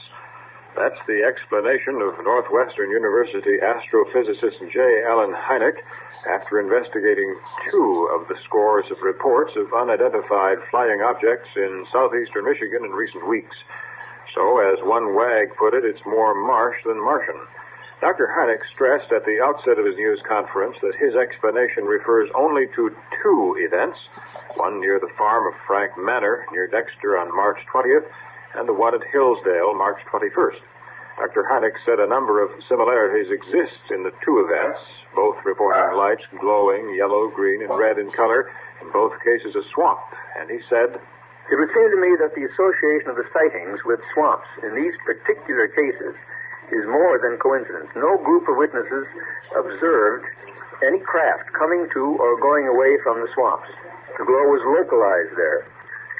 [0.75, 5.03] That's the explanation of Northwestern University astrophysicist J.
[5.07, 5.79] Allen Hynek
[6.27, 7.39] after investigating
[7.71, 13.25] two of the scores of reports of unidentified flying objects in southeastern Michigan in recent
[13.25, 13.55] weeks.
[14.35, 17.39] So, as one wag put it, it's more marsh than Martian.
[18.01, 18.27] Dr.
[18.27, 22.91] Hynek stressed at the outset of his news conference that his explanation refers only to
[23.23, 23.97] two events,
[24.55, 28.03] one near the farm of Frank Mannor near Dexter on March 20th,
[28.55, 30.59] and the one at Hillsdale, March 21st.
[31.15, 31.47] Dr.
[31.47, 34.79] Hynek said a number of similarities exist in the two events,
[35.15, 38.51] both reporting lights glowing yellow, green, and red in color,
[38.83, 40.03] in both cases a swamp.
[40.35, 40.99] And he said,
[41.47, 44.93] It would seem to me that the association of the sightings with swamps in these
[45.07, 46.19] particular cases
[46.71, 47.89] is more than coincidence.
[47.95, 49.05] No group of witnesses
[49.53, 50.25] observed
[50.83, 53.69] any craft coming to or going away from the swamps.
[54.17, 55.67] The glow was localized there.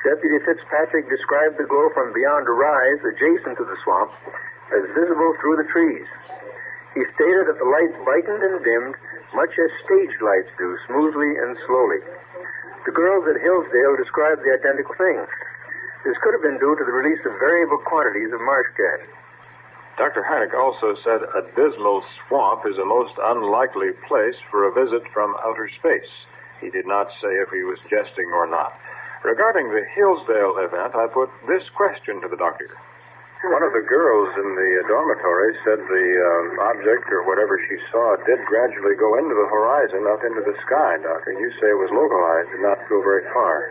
[0.06, 4.14] Deputy Fitzpatrick described the glow from beyond a rise adjacent to the swamp
[4.70, 6.06] as visible through the trees.
[6.94, 8.96] He stated that the lights brightened and dimmed
[9.34, 12.00] much as stage lights do, smoothly and slowly.
[12.86, 15.20] The girls at Hillsdale described the identical thing.
[16.06, 19.02] This could have been due to the release of variable quantities of marsh gas.
[19.98, 20.28] Dr.
[20.28, 25.36] Hynek also said a dismal swamp is a most unlikely place for a visit from
[25.40, 26.12] outer space.
[26.60, 28.76] He did not say if he was jesting or not.
[29.24, 32.68] Regarding the Hillsdale event, I put this question to the doctor.
[33.46, 37.78] One of the girls in the uh, dormitory said the um, object or whatever she
[37.94, 41.32] saw did gradually go into the horizon, up into the sky, Doctor.
[41.38, 43.70] You say it was localized, did not go very far.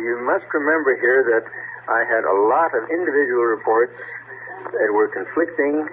[0.00, 1.44] You must remember here that
[1.92, 3.92] I had a lot of individual reports
[4.72, 5.86] that were conflicting,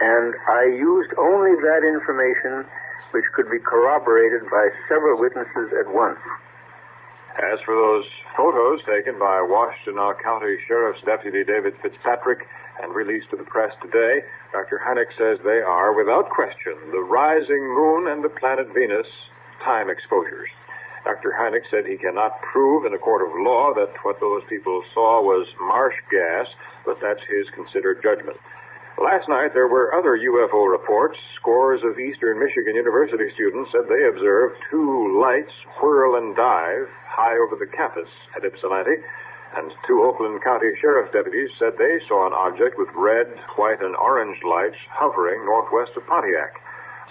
[0.00, 2.64] and I used only that information
[3.12, 6.20] which could be corroborated by several witnesses at once.
[7.38, 8.04] As for those
[8.36, 12.46] photos taken by Washtenaw County Sheriff's Deputy David Fitzpatrick
[12.82, 14.20] and released to the press today,
[14.52, 14.80] Dr.
[14.82, 19.06] Hynek says they are, without question, the rising moon and the planet Venus
[19.64, 20.48] time exposures.
[21.04, 21.32] Dr.
[21.32, 25.22] Hynek said he cannot prove in a court of law that what those people saw
[25.22, 26.46] was marsh gas,
[26.84, 28.36] but that's his considered judgment.
[29.00, 31.16] Last night, there were other UFO reports.
[31.40, 37.32] Scores of Eastern Michigan University students said they observed two lights whirl and dive high
[37.40, 39.00] over the campus at Ypsilanti,
[39.56, 43.96] and two Oakland County Sheriff's deputies said they saw an object with red, white, and
[43.96, 46.60] orange lights hovering northwest of Pontiac.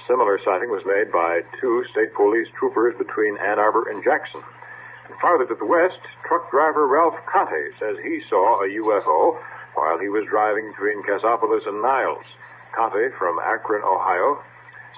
[0.07, 4.41] Similar sighting was made by two state police troopers between Ann Arbor and Jackson.
[5.07, 9.37] And farther to the west, truck driver Ralph Conte says he saw a UFO
[9.75, 12.25] while he was driving between Cassopolis and Niles.
[12.75, 14.41] Conte from Akron, Ohio,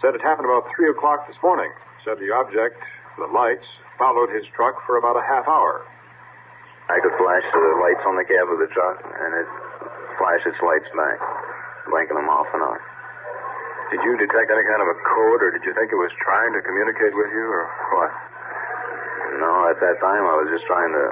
[0.01, 1.71] said it happened about 3 o'clock this morning.
[2.03, 2.81] Said the object,
[3.17, 3.67] the lights,
[3.97, 5.85] followed his truck for about a half hour.
[6.89, 9.47] I could flash the lights on the cab of the truck, and it
[10.17, 11.19] flashed its lights back,
[11.87, 12.79] blinking them off and on.
[13.91, 16.55] Did you detect any kind of a code, or did you think it was trying
[16.55, 18.11] to communicate with you, or what?
[19.43, 21.05] No, at that time I was just trying to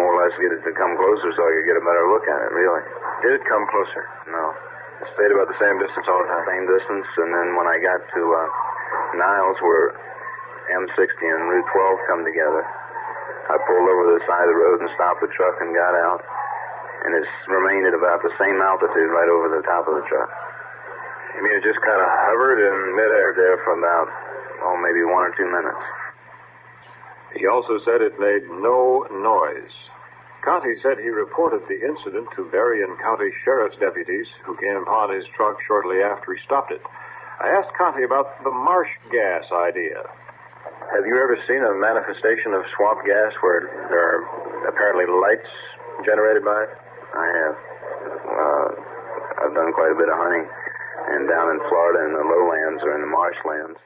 [0.00, 2.24] more or less get it to come closer so I could get a better look
[2.24, 2.80] at it, really.
[3.20, 4.08] Did it come closer?
[4.32, 4.56] No.
[5.04, 6.44] It stayed about the same distance all the time?
[6.48, 8.48] Same distance, and then when I got to uh,
[9.20, 9.92] Niles, where
[10.72, 14.80] M60 and Route 12 come together, I pulled over to the side of the road
[14.80, 16.24] and stopped the truck and got out,
[17.04, 20.32] and it's remained at about the same altitude right over the top of the truck.
[21.36, 23.32] You mean it just kind of hovered in midair?
[23.32, 24.08] There for about,
[24.62, 25.84] oh, maybe one or two minutes.
[27.36, 29.72] He also said it made no noise.
[30.44, 35.24] Conte said he reported the incident to Berrien County Sheriff's deputies who came upon his
[35.38, 36.82] truck shortly after he stopped it.
[37.40, 40.02] I asked Conte about the marsh gas idea.
[40.92, 44.20] Have you ever seen a manifestation of swamp gas where there are
[44.68, 45.48] apparently lights
[46.04, 46.72] generated by it?
[47.16, 47.56] I have.
[48.22, 48.68] Uh,
[49.46, 50.46] I've done quite a bit of hunting,
[51.08, 53.78] and down in Florida in the lowlands or in the marshlands.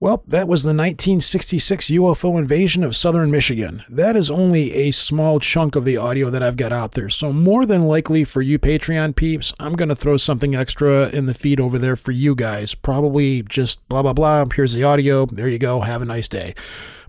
[0.00, 3.84] Well, that was the 1966 UFO invasion of southern Michigan.
[3.88, 7.08] That is only a small chunk of the audio that I've got out there.
[7.08, 11.24] So, more than likely for you Patreon peeps, I'm going to throw something extra in
[11.24, 12.74] the feed over there for you guys.
[12.74, 14.44] Probably just blah, blah, blah.
[14.54, 15.24] Here's the audio.
[15.24, 15.80] There you go.
[15.80, 16.54] Have a nice day.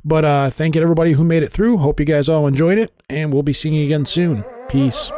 [0.06, 1.78] But uh, thank you to everybody who made it through.
[1.78, 4.46] Hope you guys all enjoyed it, and we'll be seeing you again soon.
[4.70, 5.12] Peace.